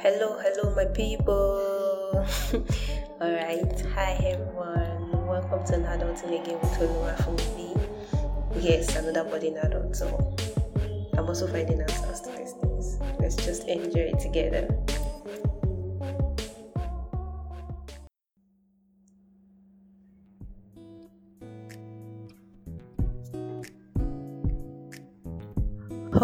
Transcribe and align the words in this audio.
Hello, 0.00 0.40
hello, 0.40 0.74
my 0.74 0.86
people. 0.86 2.16
All 3.20 3.30
right, 3.30 3.80
hi 3.92 4.16
everyone. 4.24 5.26
Welcome 5.26 5.66
to 5.66 5.74
an 5.74 5.82
adulting 5.84 6.40
again 6.40 6.58
with 6.62 6.80
Olua 6.80 7.12
me. 7.56 7.74
Yes, 8.58 8.96
another 8.96 9.24
body 9.24 9.48
adult. 9.48 9.94
So 9.94 10.34
I'm 11.12 11.26
also 11.26 11.46
finding 11.46 11.82
answers 11.82 12.22
to 12.22 12.30
these 12.30 12.52
things. 12.52 12.98
Let's 13.20 13.36
just 13.36 13.68
enjoy 13.68 14.12
it 14.16 14.18
together. 14.18 14.83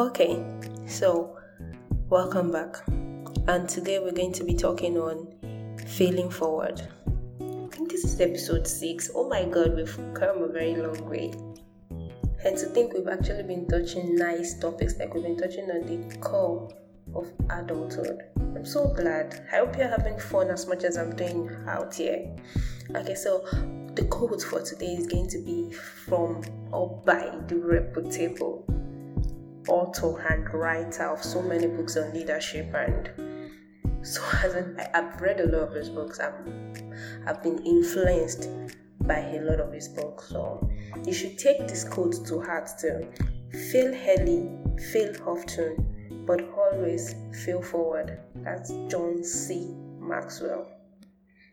Okay, 0.00 0.42
so 0.86 1.36
welcome 2.08 2.50
back. 2.50 2.77
And 3.48 3.68
today 3.68 3.98
we're 3.98 4.12
going 4.12 4.32
to 4.32 4.45
be 4.45 4.54
talking 4.54 4.96
on 4.96 5.28
failing 5.86 6.30
forward. 6.30 6.80
I 7.38 7.68
think 7.70 7.91
this 7.91 8.05
is 8.05 8.18
episode 8.18 8.66
6. 8.66 9.10
Oh 9.14 9.28
my 9.28 9.44
god, 9.44 9.77
we've 9.77 9.94
come 10.14 10.42
a 10.42 10.48
very 10.48 10.74
long 10.74 11.06
way. 11.06 11.34
And 12.42 12.56
to 12.56 12.64
think 12.72 12.94
we've 12.94 13.08
actually 13.08 13.42
been 13.42 13.68
touching 13.68 14.16
nice 14.16 14.58
topics, 14.58 14.98
like 14.98 15.12
we've 15.12 15.22
been 15.22 15.36
touching 15.36 15.70
on 15.70 15.84
the 15.84 16.16
core 16.16 16.70
of 17.14 17.30
adulthood. 17.50 18.22
I'm 18.38 18.64
so 18.64 18.88
glad. 18.94 19.46
I 19.52 19.56
hope 19.56 19.77
you're 19.77 19.86
having 19.86 20.19
fun 20.19 20.48
as 20.48 20.66
much 20.66 20.82
as 20.84 20.96
I'm 20.96 21.14
doing 21.14 21.55
out 21.69 21.92
here. 21.92 22.34
Okay, 22.96 23.14
so 23.14 23.44
the 23.96 24.06
quote 24.08 24.42
for 24.42 24.62
today 24.62 24.94
is 24.94 25.06
going 25.06 25.28
to 25.28 25.38
be 25.44 25.70
from 25.72 26.42
or 26.72 27.02
by 27.05 27.38
the 27.48 27.56
reputable 27.56 28.59
author 29.69 30.19
and 30.28 30.52
writer 30.52 31.05
of 31.05 31.23
so 31.23 31.42
many 31.42 31.66
books 31.66 31.97
on 31.97 32.12
leadership 32.12 32.72
and 32.75 33.11
so 34.03 34.22
an, 34.44 34.80
I've 34.94 35.20
read 35.20 35.41
a 35.41 35.47
lot 35.47 35.69
of 35.69 35.75
his 35.75 35.91
books. 35.91 36.20
i 36.20 36.33
I've 37.27 37.42
been 37.42 37.58
influenced 37.64 38.48
by 39.00 39.19
a 39.19 39.42
lot 39.42 39.61
of 39.61 39.72
his 39.72 39.88
books. 39.88 40.28
So 40.31 40.69
you 41.05 41.12
should 41.12 41.38
take 41.38 41.69
this 41.69 41.84
quote 41.84 42.25
to 42.27 42.41
heart 42.41 42.70
too. 42.81 43.08
Fail 43.72 43.94
early, 44.08 44.48
fail 44.92 45.14
often, 45.27 46.25
but 46.27 46.41
always 46.56 47.14
fail 47.44 47.61
forward. 47.61 48.20
That's 48.36 48.70
John 48.88 49.22
C. 49.22 49.75
Maxwell. 49.98 50.66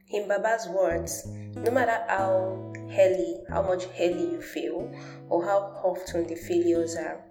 In 0.09 0.28
Baba's 0.30 0.69
words, 0.69 1.28
no 1.55 1.69
matter 1.69 2.05
how 2.08 2.72
early, 2.97 3.44
how 3.50 3.61
much 3.61 3.88
early 4.00 4.31
you 4.31 4.41
fail, 4.41 4.89
or 5.30 5.44
how 5.44 5.81
often 5.83 6.28
the 6.28 6.35
failures 6.35 6.95
are, 6.95 7.22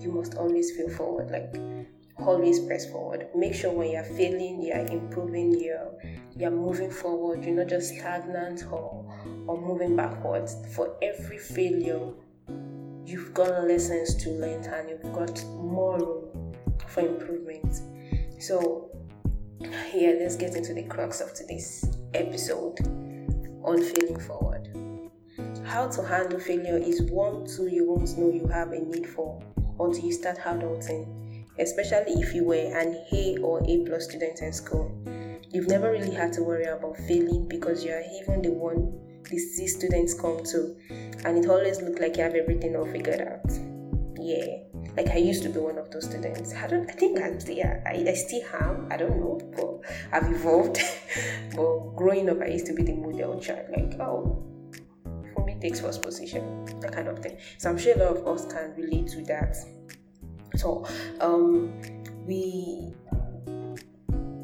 you 0.00 0.12
must 0.12 0.34
always 0.34 0.76
feel 0.76 0.88
forward. 0.90 1.30
Like 1.30 1.54
always 2.18 2.60
press 2.60 2.90
forward. 2.90 3.28
Make 3.34 3.54
sure 3.54 3.72
when 3.72 3.90
you're 3.90 4.04
failing, 4.04 4.62
you're 4.62 4.86
improving, 4.86 5.58
you're 5.58 5.92
you're 6.36 6.50
moving 6.50 6.90
forward, 6.90 7.44
you're 7.44 7.56
not 7.56 7.68
just 7.68 7.94
stagnant 7.94 8.64
or 8.70 9.04
or 9.46 9.60
moving 9.60 9.96
backwards. 9.96 10.56
For 10.74 10.96
every 11.02 11.38
failure, 11.38 12.12
you've 13.04 13.32
got 13.34 13.64
lessons 13.66 14.14
to 14.16 14.30
learn 14.30 14.64
and 14.64 14.90
you've 14.90 15.12
got 15.12 15.44
more 15.46 15.98
room 15.98 16.54
for 16.86 17.00
improvement. 17.00 17.80
So 18.38 18.90
yeah, 19.60 20.14
let's 20.20 20.36
get 20.36 20.54
into 20.54 20.74
the 20.74 20.84
crux 20.84 21.20
of 21.20 21.34
today's 21.34 21.84
episode 22.14 22.78
on 23.64 23.82
failing 23.82 24.20
forward. 24.20 24.68
How 25.64 25.88
to 25.88 26.02
handle 26.02 26.38
failure 26.38 26.78
is 26.78 27.02
one 27.02 27.46
tool 27.46 27.68
you 27.68 27.86
won't 27.86 28.16
know 28.16 28.30
you 28.30 28.46
have 28.48 28.72
a 28.72 28.80
need 28.80 29.06
for 29.06 29.40
until 29.80 30.04
you 30.04 30.12
start 30.12 30.38
adulting, 30.38 31.44
especially 31.58 32.20
if 32.20 32.34
you 32.34 32.44
were 32.44 32.54
an 32.54 33.04
A 33.12 33.38
or 33.38 33.62
A 33.68 33.84
plus 33.84 34.04
student 34.04 34.40
in 34.40 34.52
school. 34.52 34.92
You've 35.50 35.68
never 35.68 35.90
really 35.90 36.14
had 36.14 36.32
to 36.34 36.42
worry 36.42 36.64
about 36.64 36.96
failing 36.96 37.48
because 37.48 37.84
you 37.84 37.92
are 37.92 38.02
even 38.22 38.42
the 38.42 38.50
one 38.50 38.92
the 39.30 39.38
C 39.38 39.66
students 39.66 40.14
come 40.14 40.42
to, 40.44 40.76
and 41.24 41.38
it 41.38 41.48
always 41.50 41.82
looked 41.82 42.00
like 42.00 42.16
you 42.16 42.22
have 42.22 42.34
everything 42.34 42.76
all 42.76 42.86
figured 42.86 43.20
out. 43.20 43.50
Yeah, 44.18 44.68
like 44.96 45.08
I 45.08 45.16
used 45.16 45.42
to 45.44 45.48
be 45.48 45.58
one 45.58 45.78
of 45.78 45.90
those 45.90 46.06
students. 46.06 46.54
I 46.54 46.66
don't. 46.66 46.88
I 46.88 46.92
think 46.92 47.20
I'm 47.20 47.38
still. 47.40 47.58
I, 47.58 48.04
I 48.08 48.14
still 48.14 48.42
am. 48.60 48.88
I 48.90 48.96
don't 48.96 49.18
know, 49.18 49.38
but 49.54 49.80
I've 50.12 50.32
evolved. 50.32 50.78
but 51.56 51.96
growing 51.96 52.28
up, 52.30 52.40
I 52.40 52.46
used 52.46 52.66
to 52.66 52.74
be 52.74 52.82
the 52.82 52.94
model 52.94 53.40
child. 53.40 53.66
Like, 53.70 54.00
oh, 54.00 54.42
takes 55.60 55.80
first 55.80 56.02
position, 56.02 56.64
that 56.80 56.92
kind 56.92 57.08
of 57.08 57.18
thing. 57.18 57.38
So 57.58 57.70
I'm 57.70 57.78
sure 57.78 57.94
a 57.94 57.98
lot 57.98 58.16
of 58.16 58.26
us 58.26 58.52
can 58.52 58.74
relate 58.76 59.08
to 59.08 59.22
that. 59.24 59.56
So 60.56 60.86
um, 61.20 61.80
we 62.26 62.92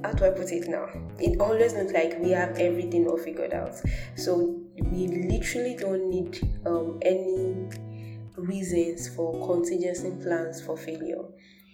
how 0.05 0.13
do 0.13 0.27
I 0.27 0.31
put 0.31 0.53
it 0.53 0.69
now? 0.69 0.87
It 1.19 1.41
always 1.41 1.73
looks 1.73 1.93
like 1.93 2.19
we 2.21 2.31
have 2.33 2.59
everything 2.59 3.07
all 3.07 3.17
figured 3.17 3.55
out. 3.55 3.75
So 4.17 4.61
we 4.77 5.07
literally 5.07 5.77
don't 5.77 6.11
need 6.11 6.41
um, 6.67 6.99
any 7.03 7.69
reasons 8.37 9.09
for 9.09 9.33
contingency 9.47 10.13
plans 10.23 10.61
for 10.61 10.77
failure. 10.77 11.23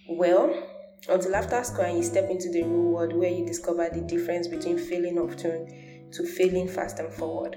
Well, 0.09 0.69
until 1.09 1.35
after 1.35 1.63
school 1.65 1.85
and 1.85 1.97
you 1.97 2.05
step 2.05 2.31
into 2.31 2.51
the 2.51 2.63
real 2.63 2.83
world 2.83 3.13
where 3.15 3.31
you 3.31 3.45
discover 3.45 3.89
the 3.93 4.03
difference 4.03 4.47
between 4.47 4.79
failing 4.79 5.19
often 5.19 6.11
to 6.13 6.25
failing 6.25 6.69
fast 6.69 7.01
and 7.01 7.13
forward. 7.13 7.57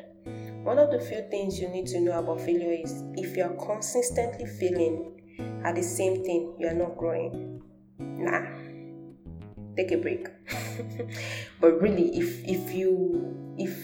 One 0.64 0.80
of 0.80 0.92
the 0.92 1.00
few 1.00 1.28
things 1.30 1.60
you 1.60 1.68
need 1.68 1.88
to 1.88 2.00
know 2.00 2.18
about 2.18 2.40
failure 2.40 2.72
is 2.72 3.04
if 3.16 3.36
you 3.36 3.44
are 3.44 3.54
consistently 3.66 4.46
failing 4.46 5.22
at 5.66 5.76
the 5.76 5.84
same 5.84 6.24
thing, 6.24 6.56
you 6.58 6.68
are 6.68 6.74
not 6.74 6.98
growing. 6.98 7.62
Nah. 8.00 8.46
Take 9.76 9.92
a 9.92 9.98
break. 9.98 10.30
but 11.60 11.82
really 11.82 12.18
if 12.18 12.48
if 12.48 12.74
you 12.74 13.54
if 13.58 13.78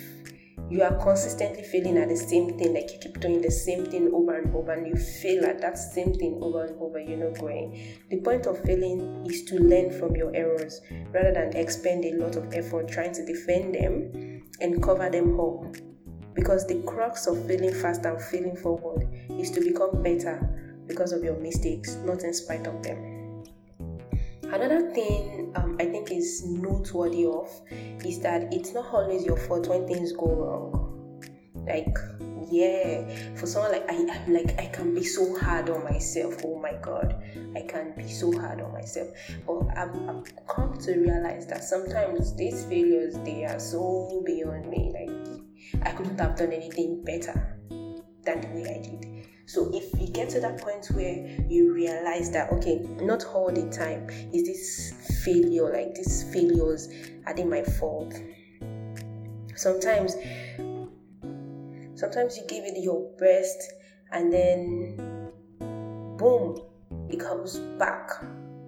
you 0.69 0.81
are 0.81 0.95
consistently 1.03 1.63
failing 1.63 1.97
at 1.97 2.07
the 2.07 2.15
same 2.15 2.57
thing, 2.57 2.73
like 2.73 2.93
you 2.93 2.99
keep 2.99 3.19
doing 3.19 3.41
the 3.41 3.51
same 3.51 3.85
thing 3.85 4.09
over 4.13 4.37
and 4.37 4.55
over, 4.55 4.71
and 4.71 4.87
you 4.87 4.95
fail 4.95 5.43
at 5.45 5.59
that 5.59 5.77
same 5.77 6.13
thing 6.13 6.39
over 6.41 6.63
and 6.63 6.79
over, 6.79 6.97
you're 6.97 7.17
not 7.17 7.37
growing. 7.39 7.99
The 8.09 8.21
point 8.21 8.45
of 8.45 8.57
failing 8.63 9.25
is 9.25 9.43
to 9.45 9.55
learn 9.59 9.91
from 9.99 10.15
your 10.15 10.33
errors 10.33 10.79
rather 11.11 11.33
than 11.33 11.57
expend 11.57 12.05
a 12.05 12.13
lot 12.13 12.37
of 12.37 12.53
effort 12.53 12.87
trying 12.87 13.11
to 13.15 13.25
defend 13.25 13.75
them 13.75 14.43
and 14.61 14.81
cover 14.81 15.09
them 15.09 15.37
up 15.37 15.75
because 16.39 16.65
the 16.67 16.81
crux 16.83 17.27
of 17.27 17.45
feeling 17.47 17.73
fast 17.73 18.05
and 18.05 18.21
feeling 18.21 18.55
forward 18.55 19.05
is 19.31 19.51
to 19.51 19.59
become 19.59 20.01
better 20.01 20.39
because 20.87 21.11
of 21.11 21.21
your 21.21 21.35
mistakes, 21.37 21.95
not 22.05 22.23
in 22.23 22.33
spite 22.33 22.65
of 22.65 22.81
them. 22.81 23.43
Another 24.43 24.89
thing 24.93 25.51
um, 25.57 25.75
I 25.81 25.85
think 25.85 26.11
is 26.11 26.45
noteworthy 26.45 27.25
of 27.25 27.49
is 28.05 28.21
that 28.21 28.53
it's 28.53 28.73
not 28.73 28.85
always 28.93 29.25
your 29.25 29.35
fault 29.35 29.67
when 29.67 29.85
things 29.85 30.13
go 30.13 30.33
wrong. 30.33 31.21
Like, 31.67 31.95
yeah, 32.49 33.35
for 33.35 33.45
someone 33.45 33.73
like 33.73 33.91
I, 33.91 33.95
I'm 33.95 34.33
like 34.33 34.57
I 34.57 34.67
can 34.67 34.95
be 34.95 35.03
so 35.03 35.37
hard 35.39 35.69
on 35.69 35.83
myself. 35.83 36.37
Oh 36.45 36.57
my 36.57 36.73
god, 36.81 37.21
I 37.55 37.61
can 37.67 37.93
be 37.97 38.07
so 38.07 38.31
hard 38.39 38.61
on 38.61 38.71
myself. 38.71 39.09
But 39.45 39.77
I've, 39.77 39.93
I've 40.09 40.47
come 40.47 40.77
to 40.79 40.93
realize 40.95 41.45
that 41.47 41.65
sometimes 41.65 42.33
these 42.35 42.63
failures 42.65 43.19
they 43.25 43.43
are 43.43 43.59
so 43.59 44.23
beyond 44.25 44.69
me. 44.69 44.91
Like 44.93 45.38
I 45.83 45.91
couldn't 45.91 46.19
have 46.19 46.35
done 46.35 46.51
anything 46.51 47.03
better 47.03 47.57
than 48.23 48.41
the 48.41 48.47
way 48.47 48.79
I 48.79 48.81
did. 48.81 49.27
So 49.45 49.71
if 49.73 49.99
you 49.99 50.07
get 50.07 50.29
to 50.29 50.39
that 50.41 50.61
point 50.61 50.87
where 50.93 51.25
you 51.47 51.73
realize 51.73 52.29
that 52.31 52.51
okay, 52.53 52.85
not 53.01 53.25
all 53.25 53.51
the 53.51 53.67
time 53.69 54.07
is 54.31 54.45
this 54.45 55.23
failure, 55.23 55.73
like 55.73 55.95
these 55.95 56.31
failures 56.31 56.87
are 57.25 57.33
they 57.33 57.45
my 57.45 57.63
fault. 57.63 58.13
Sometimes 59.55 60.15
sometimes 61.95 62.37
you 62.37 62.43
give 62.47 62.63
it 62.63 62.77
your 62.77 63.11
best 63.17 63.73
and 64.11 64.31
then 64.31 64.95
boom, 66.17 66.61
it 67.09 67.19
comes 67.19 67.57
back 67.79 68.09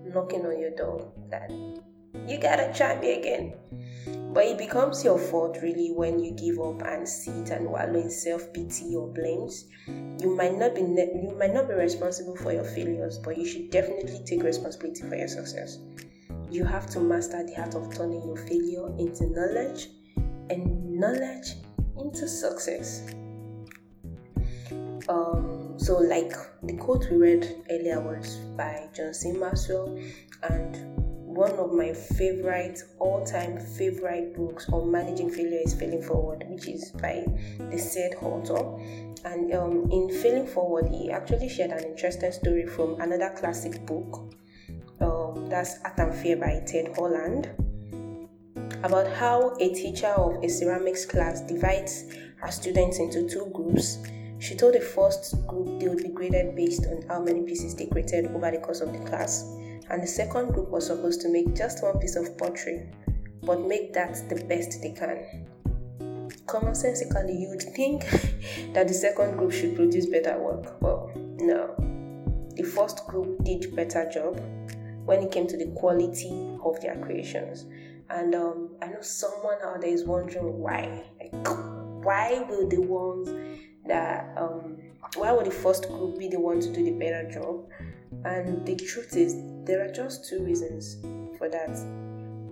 knocking 0.04 0.46
on 0.46 0.60
your 0.60 0.72
door 0.72 1.12
that 1.30 1.52
you 2.28 2.40
gotta 2.40 2.72
try 2.74 3.00
me 3.00 3.20
again. 3.20 3.54
But 4.34 4.46
it 4.46 4.58
becomes 4.58 5.04
your 5.04 5.20
fault 5.20 5.58
really 5.62 5.92
when 5.92 6.20
you 6.20 6.32
give 6.32 6.60
up 6.60 6.82
and 6.84 7.08
sit 7.08 7.50
and 7.50 7.70
wallow 7.70 8.00
in 8.00 8.10
self 8.10 8.54
pity 8.54 8.96
or 8.96 9.08
blames. 9.08 9.66
You 9.88 10.36
might 10.36 10.58
not 10.58 10.74
be 10.74 10.84
ne- 10.84 11.22
you 11.22 11.36
might 11.38 11.54
not 11.54 11.68
be 11.68 11.74
responsible 11.74 12.38
for 12.38 12.54
your 12.54 12.64
failures, 12.64 13.18
but 13.18 13.38
you 13.38 13.46
should 13.46 13.72
definitely 13.72 14.22
take 14.26 14.44
responsibility 14.44 15.02
for 15.02 15.16
your 15.16 15.28
success. 15.28 15.80
You 16.50 16.64
have 16.64 16.90
to 16.92 17.00
master 17.00 17.46
the 17.46 17.60
art 17.60 17.76
of 17.76 17.94
turning 17.94 18.24
your 18.24 18.38
failure 18.38 18.88
into 18.98 19.28
knowledge 19.28 19.90
and 20.50 20.92
knowledge 21.00 21.56
into 21.98 22.28
success. 22.28 23.14
Um, 25.10 25.74
so, 25.78 25.98
like 25.98 26.34
the 26.64 26.78
quote 26.78 27.10
we 27.12 27.18
read 27.18 27.64
earlier 27.70 28.00
was 28.00 28.36
by 28.56 28.88
John 28.96 29.14
C. 29.14 29.32
Maxwell, 29.32 30.00
and 30.44 31.11
one 31.34 31.52
of 31.52 31.72
my 31.72 31.94
favorite 31.94 32.84
all-time 33.00 33.58
favorite 33.58 34.36
books 34.36 34.68
on 34.70 34.92
managing 34.92 35.30
failure 35.30 35.62
is 35.64 35.74
Failing 35.74 36.02
Forward, 36.02 36.44
which 36.50 36.68
is 36.68 36.92
by 36.92 37.26
the 37.58 37.78
said 37.78 38.16
author. 38.22 38.78
And 39.24 39.54
um, 39.54 39.90
in 39.92 40.10
Failing 40.22 40.46
Forward, 40.46 40.90
he 40.90 41.10
actually 41.10 41.48
shared 41.48 41.72
an 41.72 41.86
interesting 41.86 42.34
story 42.34 42.66
from 42.66 43.00
another 43.00 43.34
classic 43.38 43.86
book. 43.86 44.36
Um, 45.00 45.48
that's 45.48 45.80
Art 45.86 45.98
and 46.00 46.14
Fear 46.14 46.38
by 46.38 46.64
Ted 46.66 46.96
Orland. 46.98 47.50
About 48.84 49.08
how 49.14 49.56
a 49.60 49.74
teacher 49.74 50.08
of 50.08 50.44
a 50.44 50.50
ceramics 50.50 51.06
class 51.06 51.42
divides 51.42 52.14
her 52.38 52.52
students 52.52 53.00
into 53.00 53.30
two 53.30 53.50
groups. 53.54 54.00
She 54.40 54.56
told 54.56 54.74
the 54.74 54.82
first 54.82 55.36
group 55.48 55.80
they 55.80 55.88
would 55.88 56.04
be 56.04 56.10
graded 56.10 56.56
based 56.56 56.88
on 56.88 57.04
how 57.08 57.22
many 57.22 57.44
pieces 57.44 57.76
they 57.76 57.86
created 57.86 58.26
over 58.36 58.52
the 58.52 58.58
course 58.58 58.82
of 58.82 58.92
the 58.92 59.00
class 59.08 59.46
and 59.92 60.02
the 60.02 60.08
second 60.08 60.54
group 60.54 60.70
was 60.70 60.88
supposed 60.88 61.20
to 61.22 61.30
make 61.30 61.54
just 61.54 61.84
one 61.84 62.00
piece 62.00 62.16
of 62.16 62.38
pottery, 62.38 62.90
but 63.44 63.60
make 63.60 63.94
that 63.94 64.14
the 64.30 64.36
best 64.46 64.82
they 64.82 64.92
can. 64.92 65.46
Commonsensically, 66.46 67.38
you'd 67.42 67.62
think 67.76 68.10
that 68.74 68.88
the 68.88 68.94
second 68.94 69.38
group 69.38 69.52
should 69.52 69.76
produce 69.76 70.06
better 70.06 70.38
work. 70.40 70.82
Well, 70.82 71.12
no. 71.16 71.76
The 72.56 72.64
first 72.64 73.06
group 73.08 73.44
did 73.44 73.76
better 73.76 74.10
job 74.10 74.40
when 75.06 75.24
it 75.24 75.32
came 75.32 75.46
to 75.48 75.58
the 75.58 75.68
quality 75.76 76.58
of 76.64 76.80
their 76.80 76.96
creations. 76.96 77.66
And 78.10 78.34
um, 78.34 78.70
I 78.82 78.88
know 78.88 79.02
someone 79.02 79.58
out 79.64 79.82
there 79.82 79.90
is 79.90 80.06
wondering 80.06 80.58
why. 80.58 81.04
Like, 81.20 81.48
why 82.06 82.46
will 82.48 82.70
the 82.70 82.80
ones 82.80 83.30
that 83.88 84.34
um, 84.38 84.78
why 85.16 85.34
would 85.34 85.46
the 85.46 85.52
first 85.52 85.90
group 85.90 86.18
be 86.18 86.30
the 86.30 86.40
one 86.40 86.62
to 86.62 86.72
do 86.72 86.84
the 86.84 86.92
better 86.92 87.30
job? 87.30 87.68
And 88.24 88.66
the 88.66 88.76
truth 88.76 89.16
is, 89.16 89.36
there 89.66 89.84
are 89.84 89.92
just 89.92 90.28
two 90.28 90.44
reasons 90.44 90.98
for 91.38 91.50
that. 91.50 91.70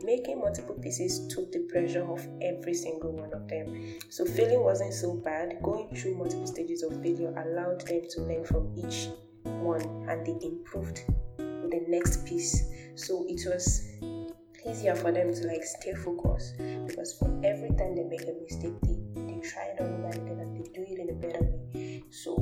Making 0.04 0.39
multiple 0.39 0.75
pieces 0.75 1.27
took 1.27 1.51
the 1.51 1.60
pressure 1.71 2.04
off 2.10 2.25
every 2.42 2.74
single 2.74 3.12
one 3.12 3.33
of 3.33 3.48
them. 3.48 4.00
So, 4.10 4.25
failing 4.25 4.63
wasn't 4.63 4.94
so 4.94 5.13
bad. 5.16 5.62
Going 5.62 5.94
through 5.95 6.16
multiple 6.16 6.48
stages 6.48 6.83
of 6.83 7.01
failure 7.04 7.33
allowed 7.38 7.81
them 7.81 8.01
to 8.12 8.21
learn 8.21 8.45
from 8.45 8.74
each 8.77 9.10
one 9.44 9.81
and 10.10 10.25
they 10.25 10.38
improved 10.45 11.04
with 11.38 11.72
the 11.72 11.86
next 11.88 12.25
piece. 12.25 12.63
So, 12.95 13.25
it 13.27 13.42
was 13.45 13.89
easier 14.65 14.95
for 14.95 15.12
them 15.12 15.33
to 15.33 15.48
like 15.48 15.63
stay 15.63 15.94
focused 15.94 16.57
because 16.88 17.13
for 17.13 17.30
every 17.44 17.69
time 17.69 17.95
they 17.95 18.04
make 18.04 18.24
a 18.24 18.33
mistake, 18.42 18.74
they, 18.83 18.98
they 19.15 19.39
try 19.42 19.63
it 19.65 19.81
over 19.81 20.10
again 20.10 20.39
and 20.39 20.56
they 20.56 20.69
do 20.72 20.86
it 20.88 21.00
in 21.00 21.10
a 21.10 21.13
better 21.13 21.44
way. 21.44 22.04
So, 22.10 22.38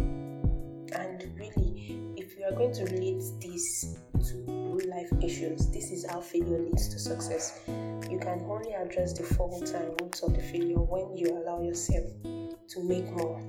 are 2.47 2.55
going 2.55 2.73
to 2.73 2.85
relate 2.85 3.23
this 3.41 3.97
to 4.29 4.35
real 4.47 4.89
life 4.89 5.11
issues, 5.21 5.67
this 5.69 5.91
is 5.91 6.05
how 6.09 6.21
failure 6.21 6.59
leads 6.59 6.87
to 6.87 6.97
success. 6.97 7.59
You 7.67 8.19
can 8.19 8.41
only 8.47 8.73
address 8.73 9.17
the 9.17 9.23
fault 9.23 9.69
and 9.71 9.99
roots 10.01 10.21
of 10.21 10.33
the 10.33 10.41
failure 10.41 10.79
when 10.79 11.17
you 11.17 11.37
allow 11.37 11.61
yourself 11.61 12.05
to 12.23 12.83
make 12.83 13.05
more. 13.11 13.41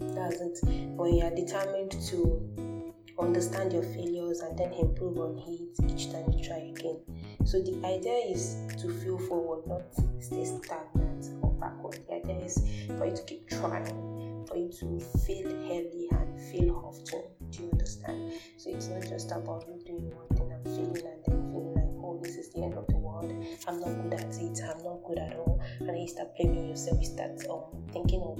That's 0.00 0.40
it. 0.40 0.60
When 0.94 1.14
you 1.14 1.24
are 1.24 1.34
determined 1.34 1.90
to 1.90 2.74
understand 3.18 3.72
your 3.72 3.82
failures 3.82 4.40
and 4.40 4.56
then 4.56 4.72
improve 4.74 5.18
on 5.18 5.38
it 5.38 5.92
each 5.92 6.12
time 6.12 6.30
you 6.32 6.44
try 6.44 6.72
again. 6.76 7.00
So 7.44 7.60
the 7.60 7.82
idea 7.84 8.32
is 8.32 8.58
to 8.80 8.92
feel 9.00 9.18
forward, 9.18 9.66
not 9.66 9.82
stay 10.20 10.44
stagnant 10.44 11.30
or 11.42 11.50
backward. 11.52 11.98
The 12.08 12.14
idea 12.14 12.44
is 12.44 12.58
for 12.96 13.06
you 13.06 13.16
to 13.16 13.22
keep 13.24 13.48
trying, 13.48 14.46
for 14.46 14.56
you 14.56 14.70
to 14.80 15.00
feel 15.26 15.48
healthy 15.66 16.08
and 16.12 16.40
feel 16.52 16.76
often. 16.76 17.35
Do 17.50 17.62
you 17.62 17.70
understand? 17.72 18.32
So 18.56 18.70
it's 18.70 18.88
not 18.88 19.02
just 19.02 19.30
about 19.30 19.64
you 19.68 19.80
doing 19.84 20.10
one 20.10 20.28
thing 20.36 20.52
and 20.52 20.64
feeling 20.64 21.06
and 21.06 21.24
then 21.26 21.52
feeling 21.52 21.74
like, 21.74 22.04
oh, 22.04 22.20
this 22.22 22.36
is 22.36 22.52
the 22.52 22.62
end 22.62 22.74
of 22.74 22.86
the 22.88 22.96
world. 22.96 23.32
I'm 23.66 23.80
not 23.80 23.94
good 24.02 24.14
at 24.14 24.34
it. 24.36 24.60
I'm 24.62 24.82
not 24.82 25.04
good 25.06 25.18
at 25.18 25.36
all. 25.36 25.60
And 25.80 25.88
then 25.88 25.96
you 25.96 26.08
start 26.08 26.36
blaming 26.36 26.68
yourself. 26.68 26.98
You 27.00 27.06
start 27.06 27.46
um, 27.50 27.84
thinking 27.92 28.22
of 28.22 28.38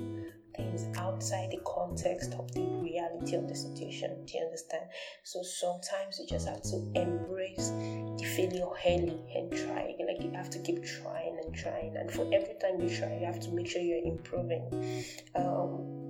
things 0.57 0.87
outside 0.99 1.51
the 1.51 1.61
context 1.65 2.33
of 2.35 2.51
the 2.53 2.63
reality 2.63 3.37
of 3.37 3.49
the 3.49 3.55
situation. 3.55 4.25
Do 4.27 4.39
you 4.39 4.45
understand? 4.45 4.85
So 5.23 5.43
sometimes 5.43 6.19
you 6.19 6.27
just 6.27 6.49
have 6.49 6.63
to 6.63 6.77
embrace 6.95 7.71
the 7.71 8.25
failure 8.37 8.67
early 8.87 9.21
and 9.35 9.51
try. 9.53 9.95
Like 10.07 10.23
you 10.23 10.31
have 10.35 10.51
to 10.51 10.59
keep 10.61 10.85
trying 10.85 11.39
and 11.45 11.55
trying, 11.55 11.97
and 11.97 12.11
for 12.11 12.23
every 12.33 12.55
time 12.61 12.81
you 12.81 12.89
try, 12.97 13.19
you 13.19 13.27
have 13.27 13.41
to 13.41 13.51
make 13.51 13.69
sure 13.69 13.83
you're 13.83 14.05
improving. 14.05 14.65
Um, 15.35 16.07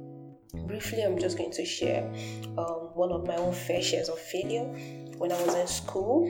briefly 0.67 1.03
i'm 1.03 1.19
just 1.19 1.37
going 1.37 1.51
to 1.51 1.65
share 1.65 2.05
um, 2.59 2.91
one 2.95 3.13
of 3.13 3.27
my 3.27 3.37
own 3.37 3.53
fair 3.53 3.83
shares 3.83 4.09
of 4.09 4.19
failure 4.19 4.65
when 5.19 5.33
i 5.33 5.43
was 5.45 5.55
in 5.55 5.67
school 5.67 6.27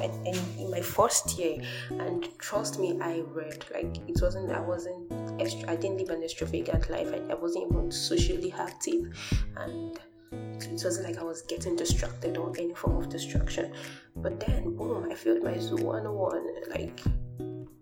and, 0.00 0.26
and, 0.26 0.36
in 0.58 0.70
my 0.70 0.80
first 0.80 1.38
year 1.38 1.62
and 1.90 2.28
trust 2.38 2.78
me 2.78 2.98
i 3.00 3.22
read 3.32 3.64
like 3.72 3.96
it 4.08 4.20
wasn't 4.20 4.50
i 4.50 4.60
wasn't 4.60 5.12
i 5.68 5.76
didn't 5.76 5.98
live 5.98 6.10
an 6.10 6.22
extravagant 6.22 6.88
life 6.90 7.08
I, 7.12 7.32
I 7.32 7.34
wasn't 7.34 7.70
even 7.70 7.90
socially 7.90 8.52
active 8.56 9.16
and 9.56 9.98
it 10.32 10.80
wasn't 10.82 11.06
like 11.06 11.18
I 11.18 11.22
was 11.22 11.42
getting 11.42 11.76
distracted 11.76 12.36
or 12.36 12.52
any 12.58 12.74
form 12.74 12.96
of 12.96 13.08
distraction. 13.08 13.72
But 14.16 14.40
then, 14.40 14.76
boom, 14.76 15.08
I 15.10 15.14
felt 15.14 15.42
my 15.42 15.58
Zoo 15.58 15.76
101. 15.76 16.70
Like, 16.70 17.00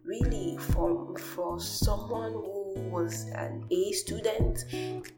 really, 0.04 0.56
from 0.58 1.16
for 1.16 1.60
someone 1.60 2.32
who 2.32 2.61
was 2.76 3.28
an 3.34 3.64
A 3.70 3.92
student 3.92 4.64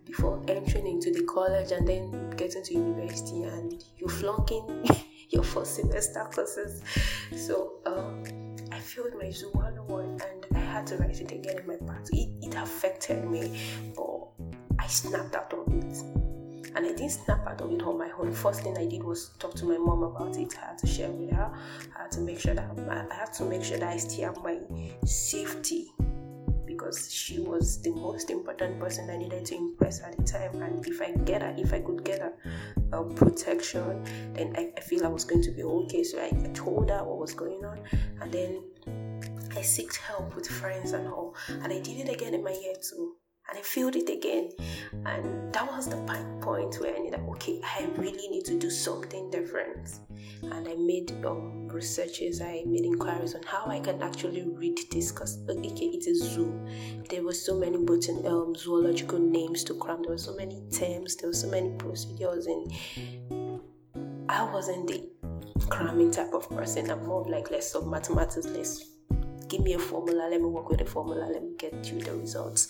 before 0.04 0.42
entering 0.48 0.86
into 0.86 1.12
the 1.12 1.24
college 1.24 1.72
and 1.72 1.86
then 1.86 2.30
getting 2.36 2.62
to 2.62 2.74
university 2.74 3.42
and 3.42 3.84
you're 3.98 4.08
flunking 4.08 4.88
your 5.30 5.42
first 5.42 5.76
semester 5.76 6.26
courses. 6.32 6.82
So, 7.36 7.74
um, 7.86 8.24
I 8.72 8.78
failed 8.78 9.14
my 9.20 9.30
Zoo 9.30 9.50
101 9.52 10.04
and 10.04 10.56
I 10.56 10.58
had 10.58 10.86
to 10.88 10.96
write 10.96 11.20
it 11.20 11.30
again 11.30 11.58
in 11.58 11.66
my 11.66 11.76
part. 11.76 12.08
It, 12.12 12.28
it 12.42 12.54
affected 12.54 13.24
me, 13.24 13.58
but 13.94 14.28
I 14.78 14.86
snapped 14.86 15.34
out 15.36 15.52
of 15.52 15.72
it 15.72 16.24
and 16.76 16.86
I 16.86 16.88
didn't 16.88 17.10
snap 17.10 17.46
out 17.46 17.60
of 17.60 17.70
it 17.70 17.82
on 17.82 17.98
my 17.98 18.10
own. 18.18 18.32
First 18.32 18.62
thing 18.62 18.76
I 18.76 18.86
did 18.86 19.02
was 19.02 19.30
talk 19.38 19.54
to 19.54 19.64
my 19.64 19.78
mom 19.78 20.02
about 20.02 20.36
it. 20.36 20.54
I 20.60 20.66
had 20.68 20.78
to 20.78 20.86
share 20.86 21.10
with 21.10 21.30
her. 21.30 21.52
I 21.96 22.02
had 22.02 22.10
to 22.12 22.20
make 22.20 22.40
sure 22.40 22.54
that 22.54 22.68
I 22.88 23.14
had 23.14 23.32
to 23.34 23.44
make 23.44 23.62
sure 23.62 23.78
that 23.78 23.88
I 23.88 23.96
still 23.96 24.24
have 24.26 24.42
my 24.42 24.58
safety 25.04 25.92
because 26.84 27.12
she 27.12 27.38
was 27.38 27.80
the 27.80 27.90
most 27.90 28.30
important 28.30 28.78
person 28.78 29.08
I 29.08 29.16
needed 29.16 29.46
to 29.46 29.56
impress 29.56 30.02
at 30.02 30.16
the 30.16 30.22
time. 30.22 30.60
And 30.62 30.86
if 30.86 31.00
I 31.00 31.12
get 31.12 31.40
her, 31.40 31.54
if 31.56 31.72
I 31.72 31.80
could 31.80 32.04
get 32.04 32.20
her 32.20 32.32
um, 32.92 33.14
protection, 33.14 34.04
then 34.34 34.54
I, 34.56 34.70
I, 34.76 34.80
feel 34.80 35.04
I 35.04 35.08
was 35.08 35.24
going 35.24 35.42
to 35.42 35.50
be 35.50 35.62
okay. 35.62 36.04
So 36.04 36.18
I, 36.18 36.26
I 36.26 36.50
told 36.52 36.90
her 36.90 37.02
what 37.04 37.18
was 37.18 37.32
going 37.32 37.64
on, 37.64 37.80
and 38.20 38.30
then 38.30 38.62
I 39.56 39.62
sought 39.62 39.96
help 39.96 40.34
with 40.34 40.46
friends 40.46 40.92
and 40.92 41.08
all. 41.08 41.34
And 41.48 41.72
I 41.72 41.80
did 41.80 42.06
it 42.06 42.12
again 42.12 42.34
in 42.34 42.44
my 42.44 42.52
year 42.52 42.74
too 42.80 43.16
and 43.54 43.60
I 43.60 43.66
failed 43.66 43.96
it 43.96 44.10
again. 44.10 44.50
And 45.06 45.52
that 45.52 45.70
was 45.70 45.88
the 45.88 45.96
point 46.40 46.80
where 46.80 46.94
I 46.94 46.98
knew 46.98 47.10
that 47.10 47.20
okay, 47.20 47.60
I 47.62 47.86
really 47.96 48.28
need 48.28 48.44
to 48.46 48.58
do 48.58 48.70
something 48.70 49.30
different. 49.30 49.98
And 50.42 50.68
I 50.68 50.74
made 50.74 51.12
um, 51.24 51.68
researches, 51.68 52.40
I 52.40 52.62
made 52.66 52.84
inquiries 52.84 53.34
on 53.34 53.42
how 53.44 53.66
I 53.66 53.80
can 53.80 54.02
actually 54.02 54.42
read 54.42 54.78
this 54.90 55.12
because 55.12 55.38
okay, 55.48 55.86
it 55.86 56.06
is 56.06 56.22
a 56.22 56.24
zoo. 56.30 56.66
There 57.08 57.22
were 57.22 57.32
so 57.32 57.58
many 57.58 57.78
botan- 57.78 58.26
um, 58.26 58.54
zoological 58.54 59.18
names 59.18 59.64
to 59.64 59.74
cram, 59.74 60.02
there 60.02 60.12
were 60.12 60.18
so 60.18 60.34
many 60.34 60.62
terms, 60.70 61.16
there 61.16 61.28
were 61.28 61.34
so 61.34 61.48
many 61.48 61.70
procedures, 61.78 62.46
and 62.46 63.60
I 64.28 64.50
wasn't 64.52 64.88
the 64.88 65.08
cramming 65.68 66.10
type 66.10 66.34
of 66.34 66.48
person. 66.50 66.90
I'm 66.90 67.06
more 67.06 67.24
like 67.28 67.50
less 67.50 67.74
of 67.74 67.86
mathematics, 67.86 68.46
less 68.46 68.93
give 69.48 69.60
me 69.60 69.74
a 69.74 69.78
formula, 69.78 70.28
let 70.30 70.40
me 70.40 70.46
work 70.46 70.68
with 70.68 70.78
the 70.78 70.84
formula, 70.84 71.26
let 71.26 71.42
me 71.42 71.54
get 71.58 71.72
you 71.92 72.00
the 72.00 72.14
results. 72.14 72.68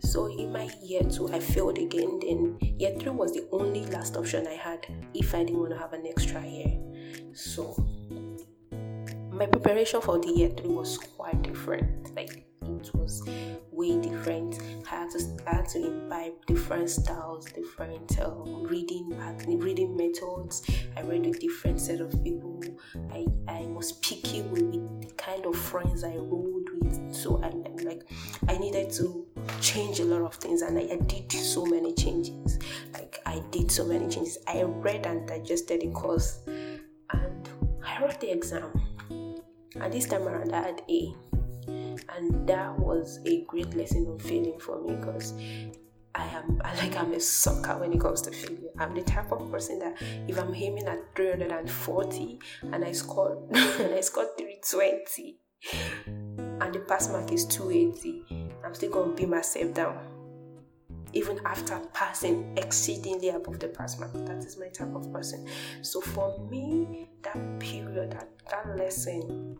So 0.00 0.26
in 0.26 0.52
my 0.52 0.70
year 0.82 1.02
two, 1.02 1.32
I 1.32 1.40
failed 1.40 1.78
again. 1.78 2.20
Then 2.20 2.58
year 2.78 2.94
three 2.98 3.10
was 3.12 3.32
the 3.32 3.46
only 3.52 3.86
last 3.86 4.16
option 4.16 4.46
I 4.46 4.54
had 4.54 4.86
if 5.14 5.34
I 5.34 5.44
didn't 5.44 5.60
want 5.60 5.72
to 5.72 5.78
have 5.78 5.92
an 5.92 6.06
extra 6.06 6.44
year. 6.44 6.78
So 7.32 7.76
my 9.30 9.46
preparation 9.46 10.00
for 10.00 10.18
the 10.18 10.32
year 10.32 10.50
three 10.50 10.70
was 10.70 10.98
quite 10.98 11.42
different. 11.42 12.14
Like 12.14 12.47
it 12.76 12.94
was 12.94 13.22
way 13.70 14.00
different. 14.00 14.60
I 14.90 14.96
had 14.96 15.10
to 15.10 15.36
I 15.46 15.54
had 15.56 15.68
to 15.70 15.86
imbibe 15.86 16.46
different 16.46 16.90
styles, 16.90 17.46
different 17.46 18.18
um, 18.20 18.64
reading 18.64 19.16
reading 19.46 19.96
methods. 19.96 20.68
I 20.96 21.02
read 21.02 21.26
with 21.26 21.40
different 21.40 21.80
set 21.80 22.00
of 22.00 22.12
people. 22.22 22.62
I 23.12 23.26
I 23.48 23.62
was 23.66 23.92
picky 23.92 24.42
with 24.42 24.72
the 24.72 25.14
kind 25.16 25.46
of 25.46 25.56
friends 25.56 26.04
I 26.04 26.16
rode 26.16 26.68
with. 26.80 27.14
So 27.14 27.42
I, 27.42 27.48
I 27.48 27.82
like 27.84 28.02
I 28.48 28.58
needed 28.58 28.90
to 28.92 29.26
change 29.60 30.00
a 30.00 30.04
lot 30.04 30.22
of 30.22 30.34
things, 30.34 30.62
and 30.62 30.78
I, 30.78 30.82
I 30.82 30.96
did 30.96 31.30
so 31.32 31.64
many 31.64 31.94
changes. 31.94 32.58
Like 32.92 33.20
I 33.26 33.42
did 33.50 33.70
so 33.70 33.84
many 33.84 34.08
changes. 34.08 34.38
I 34.46 34.62
read 34.62 35.06
and 35.06 35.26
digested 35.26 35.80
the 35.82 35.88
course, 35.88 36.40
and 36.46 37.48
I 37.84 38.00
wrote 38.02 38.20
the 38.20 38.30
exam. 38.30 38.72
And 39.80 39.92
this 39.92 40.06
time 40.06 40.26
around, 40.26 40.52
I 40.54 40.62
had 40.62 40.82
A 40.88 41.14
and 42.16 42.46
that 42.48 42.78
was 42.78 43.20
a 43.26 43.42
great 43.42 43.74
lesson 43.74 44.06
on 44.06 44.18
failing 44.18 44.58
for 44.58 44.80
me 44.80 44.94
because 44.94 45.34
I 46.14 46.24
am 46.28 46.58
like 46.58 46.96
I'm 46.96 47.12
a 47.12 47.20
sucker 47.20 47.78
when 47.78 47.92
it 47.92 48.00
comes 48.00 48.22
to 48.22 48.32
failure. 48.32 48.70
I'm 48.78 48.94
the 48.94 49.02
type 49.02 49.30
of 49.30 49.50
person 49.50 49.78
that 49.78 50.00
if 50.26 50.38
I'm 50.38 50.54
aiming 50.54 50.86
at 50.86 51.14
340 51.14 52.40
and 52.72 52.84
I 52.84 52.92
score 52.92 53.42
and 53.50 53.94
I 53.94 54.00
score 54.00 54.26
320 54.36 55.36
and 56.60 56.74
the 56.74 56.80
pass 56.80 57.08
mark 57.08 57.30
is 57.30 57.44
280, 57.46 58.50
I'm 58.64 58.74
still 58.74 58.90
gonna 58.90 59.14
beat 59.14 59.28
myself 59.28 59.74
down. 59.74 59.98
Even 61.12 61.40
after 61.46 61.80
passing 61.94 62.52
exceedingly 62.58 63.30
above 63.30 63.60
the 63.60 63.68
pass 63.68 63.98
mark. 63.98 64.12
That 64.26 64.44
is 64.44 64.58
my 64.58 64.68
type 64.68 64.94
of 64.94 65.10
person. 65.12 65.46
So 65.80 66.00
for 66.00 66.38
me, 66.50 67.08
that 67.22 67.58
period, 67.60 68.10
that, 68.10 68.28
that 68.50 68.76
lesson 68.76 69.58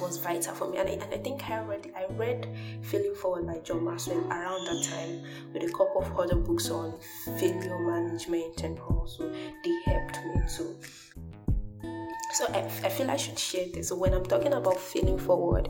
was 0.00 0.16
vital 0.18 0.54
for 0.54 0.68
me. 0.68 0.78
And 0.78 0.88
I, 0.88 0.92
and 0.92 1.14
I 1.14 1.18
think 1.18 1.48
I 1.48 1.60
read 1.60 1.92
I 1.96 2.12
read 2.14 2.48
Failing 2.82 3.14
Forward 3.14 3.46
by 3.46 3.58
John 3.58 3.84
Maxwell 3.84 4.24
around 4.30 4.64
that 4.66 4.84
time 4.90 5.22
with 5.52 5.62
a 5.62 5.72
couple 5.72 6.02
of 6.02 6.18
other 6.18 6.36
books 6.36 6.70
on 6.70 6.98
failure 7.38 7.78
management 7.78 8.62
and 8.62 8.78
also 8.78 9.30
they 9.30 9.92
helped 9.92 10.18
me 10.24 10.42
too. 10.56 10.76
So 12.32 12.46
I, 12.52 12.60
I 12.60 12.88
feel 12.88 13.10
I 13.10 13.16
should 13.16 13.38
share 13.38 13.66
this. 13.74 13.88
So 13.88 13.96
when 13.96 14.14
I'm 14.14 14.24
talking 14.24 14.52
about 14.52 14.78
feeling 14.78 15.18
forward, 15.18 15.68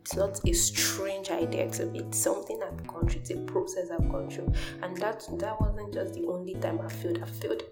it's 0.00 0.16
not 0.16 0.40
a 0.44 0.52
strange 0.52 1.30
idea 1.30 1.70
to 1.70 1.86
me. 1.86 2.00
It's 2.00 2.18
something 2.18 2.60
I've 2.62 2.84
gone 2.86 3.06
through, 3.08 3.20
it's 3.20 3.30
a 3.30 3.36
process 3.36 3.90
I've 3.90 4.08
gone 4.08 4.28
through. 4.28 4.52
And 4.82 4.96
that 4.96 5.24
that 5.38 5.60
wasn't 5.60 5.94
just 5.94 6.14
the 6.14 6.26
only 6.26 6.54
time 6.54 6.80
I 6.80 6.88
failed. 6.88 7.22
I 7.22 7.26
failed 7.26 7.62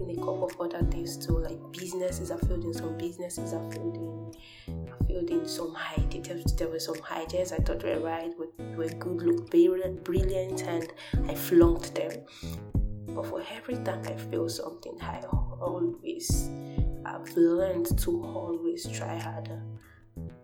in 0.00 0.10
a 0.10 0.14
couple 0.14 0.44
of 0.44 0.60
other 0.60 0.82
things 0.90 1.18
too, 1.18 1.38
like 1.38 1.58
businesses. 1.72 2.30
I 2.30 2.38
failed 2.38 2.64
in 2.64 2.72
some 2.72 2.96
businesses, 2.96 3.52
I 3.52 3.58
failed 3.70 3.96
in 3.96 4.85
in 5.18 5.46
some 5.46 5.74
high 5.74 6.02
details. 6.04 6.54
There 6.56 6.68
were 6.68 6.78
some 6.78 6.96
ideas 7.10 7.52
I 7.52 7.56
thought 7.56 7.82
were 7.82 7.98
right, 8.00 8.30
were, 8.38 8.76
were 8.76 8.88
good, 8.88 9.22
looked 9.22 9.50
brilliant, 10.04 10.62
and 10.62 10.92
I 11.28 11.34
flunked 11.34 11.94
them. 11.94 12.12
But 13.08 13.26
for 13.26 13.42
every 13.50 13.76
time 13.76 14.02
I 14.06 14.14
feel 14.14 14.48
something, 14.48 14.98
I 15.00 15.22
always, 15.60 16.50
I've 17.04 17.34
learned 17.36 17.98
to 17.98 18.22
always 18.22 18.86
try 18.86 19.16
harder. 19.16 19.62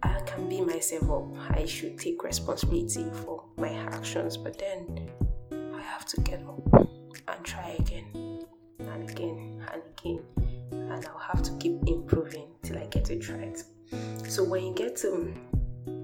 I 0.02 0.20
can 0.26 0.48
be 0.48 0.60
myself 0.60 1.10
up. 1.10 1.56
I 1.56 1.64
should 1.66 1.98
take 1.98 2.22
responsibility 2.22 3.06
for 3.24 3.44
my 3.56 3.72
actions, 3.72 4.36
but 4.36 4.58
then 4.58 5.10
I 5.52 5.80
have 5.80 6.06
to 6.06 6.20
get 6.22 6.42
up 6.46 6.88
and 7.28 7.44
try 7.44 7.76
again 7.78 8.06
and 8.78 9.10
again 9.10 9.64
and 9.72 9.82
again. 9.98 10.20
And 10.70 11.06
I'll 11.06 11.18
have 11.18 11.42
to 11.42 11.52
keep 11.58 11.78
improving 11.86 12.48
till 12.62 12.78
I 12.78 12.86
get 12.86 13.10
it 13.10 13.28
right. 13.28 13.62
So 14.32 14.42
when 14.42 14.64
you 14.64 14.72
get 14.72 14.96
to 14.96 15.30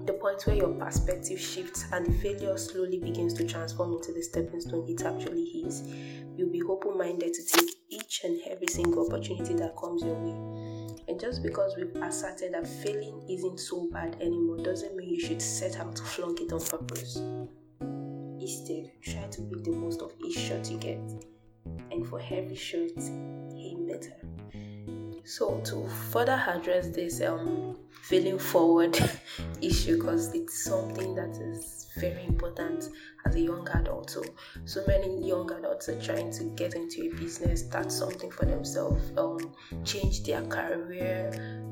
the 0.05 0.13
point 0.13 0.45
where 0.45 0.55
your 0.55 0.69
perspective 0.75 1.39
shifts 1.39 1.85
and 1.91 2.05
the 2.05 2.11
failure 2.19 2.55
slowly 2.59 2.99
begins 2.99 3.33
to 3.33 3.43
transform 3.43 3.93
into 3.93 4.13
the 4.13 4.21
stepping 4.21 4.61
stone 4.61 4.85
it 4.87 5.03
actually 5.03 5.41
is, 5.65 5.81
you'll 6.37 6.51
be 6.51 6.61
open 6.61 6.95
minded 6.95 7.33
to 7.33 7.43
take 7.43 7.71
each 7.89 8.21
and 8.23 8.39
every 8.45 8.67
single 8.67 9.07
opportunity 9.07 9.55
that 9.55 9.75
comes 9.75 10.03
your 10.03 10.13
way. 10.13 10.93
And 11.07 11.19
just 11.19 11.41
because 11.41 11.75
we've 11.75 11.95
asserted 12.03 12.53
that 12.53 12.67
failing 12.67 13.25
isn't 13.27 13.59
so 13.59 13.89
bad 13.91 14.15
anymore 14.21 14.57
doesn't 14.57 14.95
mean 14.95 15.09
you 15.09 15.19
should 15.19 15.41
set 15.41 15.79
out 15.79 15.95
to 15.95 16.03
flunk 16.03 16.39
it 16.39 16.53
on 16.53 16.59
purpose. 16.63 17.15
Instead, 18.39 18.91
try 19.01 19.23
to 19.23 19.41
make 19.41 19.63
the 19.63 19.71
most 19.71 20.03
of 20.03 20.13
each 20.23 20.37
shot 20.37 20.69
you 20.69 20.77
get. 20.77 21.01
And 21.89 22.07
for 22.07 22.21
every 22.29 22.55
shot, 22.55 22.91
aim 22.99 23.87
better. 23.87 24.38
So 25.29 25.61
to 25.65 25.87
further 26.09 26.43
address 26.47 26.87
this 26.89 27.21
um 27.21 27.77
failing 28.01 28.39
forward 28.39 28.97
issue 29.61 29.97
because 29.97 30.33
it's 30.33 30.63
something 30.63 31.13
that 31.13 31.37
is 31.37 31.87
very 31.99 32.25
important 32.25 32.89
as 33.27 33.35
a 33.35 33.39
young 33.39 33.67
adult. 33.75 34.09
So 34.09 34.23
so 34.65 34.83
many 34.87 35.27
young 35.27 35.51
adults 35.51 35.87
are 35.87 36.01
trying 36.01 36.31
to 36.31 36.45
get 36.55 36.73
into 36.73 37.03
a 37.03 37.15
business, 37.15 37.63
start 37.63 37.91
something 37.91 38.31
for 38.31 38.45
themselves, 38.45 39.11
um, 39.19 39.53
change 39.85 40.23
their 40.23 40.41
career, 40.47 41.29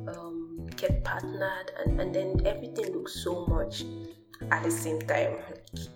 um, 0.07 0.67
get 0.75 1.03
partnered, 1.03 1.71
and, 1.79 1.99
and 1.99 2.13
then 2.13 2.45
everything 2.45 2.93
looks 2.93 3.23
so 3.23 3.47
much 3.47 3.85
at 4.51 4.63
the 4.63 4.71
same 4.71 5.01
time. 5.01 5.37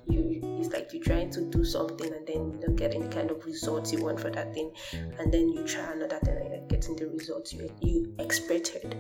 You 0.07 0.39
it's 0.60 0.71
like 0.74 0.93
you're 0.93 1.03
trying 1.03 1.31
to 1.31 1.41
do 1.41 1.63
something 1.63 2.13
and 2.13 2.27
then 2.27 2.51
you 2.51 2.60
don't 2.62 2.75
get 2.75 2.93
any 2.93 3.07
kind 3.07 3.31
of 3.31 3.43
results 3.45 3.91
you 3.91 4.03
want 4.03 4.19
for 4.19 4.29
that 4.29 4.53
thing, 4.53 4.71
and 5.19 5.33
then 5.33 5.50
you 5.50 5.63
try 5.63 5.91
another 5.91 6.19
thing 6.19 6.38
and 6.38 6.50
you're 6.50 6.67
getting 6.67 6.95
the 6.95 7.07
results 7.07 7.53
you 7.53 7.71
you 7.81 8.13
expected, 8.19 8.95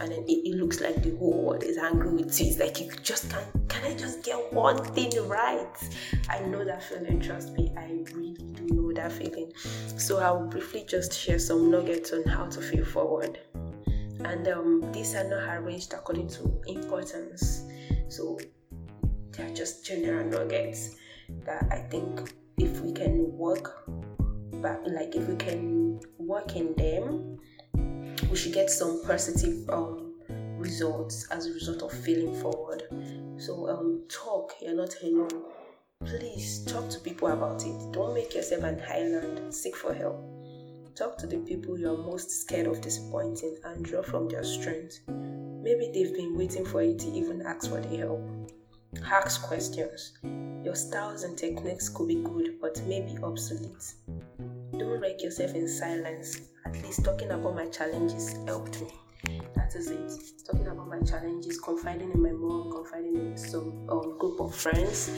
and 0.00 0.12
then 0.12 0.24
it, 0.28 0.48
it 0.48 0.56
looks 0.56 0.80
like 0.80 1.02
the 1.02 1.16
whole 1.16 1.42
world 1.44 1.62
is 1.62 1.78
angry 1.78 2.12
with 2.12 2.38
you. 2.40 2.46
It's 2.46 2.58
like 2.58 2.80
you 2.80 2.90
just 3.02 3.30
can't 3.30 3.46
can 3.68 3.92
I 3.92 3.94
just 3.96 4.22
get 4.22 4.52
one 4.52 4.82
thing 4.94 5.10
right? 5.26 5.66
I 6.28 6.40
know 6.40 6.64
that 6.64 6.82
feeling, 6.82 7.20
trust 7.20 7.52
me, 7.52 7.72
I 7.76 7.86
really 8.12 8.34
do 8.54 8.66
know 8.74 8.92
that 8.92 9.12
feeling. 9.12 9.52
So 9.96 10.18
I'll 10.18 10.46
briefly 10.46 10.84
just 10.88 11.12
share 11.12 11.38
some 11.38 11.70
nuggets 11.70 12.12
on 12.12 12.24
how 12.24 12.46
to 12.46 12.60
feel 12.60 12.84
forward. 12.84 13.38
And 14.24 14.48
um, 14.48 14.92
these 14.92 15.14
are 15.14 15.28
not 15.28 15.58
arranged 15.58 15.92
according 15.92 16.28
to 16.28 16.62
importance. 16.66 17.64
So 18.08 18.38
they're 19.36 19.54
just 19.54 19.84
general 19.84 20.24
nuggets 20.26 20.96
that 21.44 21.66
I 21.70 21.78
think 21.78 22.32
if 22.58 22.80
we 22.80 22.92
can 22.92 23.36
work 23.36 23.86
but 24.62 24.82
like 24.88 25.14
if 25.14 25.28
we 25.28 25.36
can 25.36 26.00
work 26.18 26.56
in 26.56 26.74
them 26.74 27.38
we 28.30 28.36
should 28.36 28.54
get 28.54 28.70
some 28.70 29.02
positive 29.06 29.68
um, 29.70 30.14
results 30.58 31.28
as 31.30 31.46
a 31.46 31.52
result 31.52 31.82
of 31.82 31.92
feeling 31.92 32.34
forward. 32.40 32.82
So 33.38 33.68
um 33.68 34.04
talk 34.08 34.54
you're 34.60 34.74
not 34.74 34.94
alone. 35.02 35.44
Please 36.04 36.64
talk 36.64 36.88
to 36.90 36.98
people 37.00 37.28
about 37.28 37.64
it. 37.64 37.92
Don't 37.92 38.14
make 38.14 38.34
yourself 38.34 38.64
an 38.64 38.82
island. 38.88 39.54
Seek 39.54 39.76
for 39.76 39.94
help. 39.94 40.16
Talk 40.94 41.18
to 41.18 41.26
the 41.26 41.38
people 41.38 41.78
you're 41.78 41.96
most 41.96 42.30
scared 42.30 42.66
of 42.66 42.80
disappointing 42.80 43.56
and 43.64 43.84
draw 43.84 44.02
from 44.02 44.28
their 44.28 44.44
strength. 44.44 45.00
Maybe 45.08 45.90
they've 45.92 46.14
been 46.14 46.36
waiting 46.36 46.64
for 46.64 46.82
you 46.82 46.96
to 46.96 47.06
even 47.12 47.42
ask 47.42 47.68
for 47.68 47.80
the 47.80 47.96
help 47.96 48.20
Ask 49.04 49.42
questions. 49.42 50.12
Your 50.64 50.74
styles 50.74 51.22
and 51.22 51.36
techniques 51.36 51.88
could 51.88 52.08
be 52.08 52.16
good, 52.16 52.60
but 52.60 52.80
maybe 52.86 53.16
obsolete. 53.22 53.94
Don't 54.72 55.00
wreck 55.00 55.22
yourself 55.22 55.54
in 55.54 55.68
silence. 55.68 56.40
At 56.64 56.74
least 56.82 57.04
talking 57.04 57.30
about 57.30 57.54
my 57.54 57.66
challenges 57.68 58.34
helped 58.46 58.80
me. 58.80 58.90
That 59.54 59.74
is 59.74 59.90
it. 59.90 60.12
Talking 60.44 60.66
about 60.66 60.88
my 60.88 61.00
challenges, 61.00 61.60
confiding 61.60 62.12
in 62.12 62.22
my 62.22 62.30
mom, 62.30 62.70
confiding 62.70 63.16
in 63.16 63.36
some 63.36 63.86
um, 63.88 64.18
group 64.18 64.40
of 64.40 64.54
friends 64.54 65.10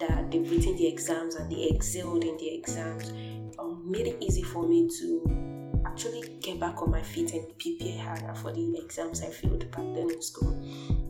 that 0.00 0.30
they've 0.30 0.48
written 0.50 0.76
the 0.76 0.86
exams 0.86 1.36
and 1.36 1.50
they 1.50 1.68
excelled 1.70 2.24
in 2.24 2.36
the 2.36 2.54
exams, 2.54 3.10
um, 3.58 3.82
made 3.90 4.06
it 4.06 4.16
easy 4.20 4.42
for 4.42 4.66
me 4.66 4.88
to 4.98 5.82
actually 5.86 6.36
get 6.40 6.60
back 6.60 6.82
on 6.82 6.90
my 6.90 7.02
feet 7.02 7.32
and 7.32 7.58
prepare 7.58 7.98
harder 8.02 8.34
for 8.34 8.52
the 8.52 8.78
exams 8.78 9.22
I 9.22 9.30
failed 9.30 9.70
back 9.70 9.84
then 9.94 10.10
in 10.10 10.22
school 10.22 11.05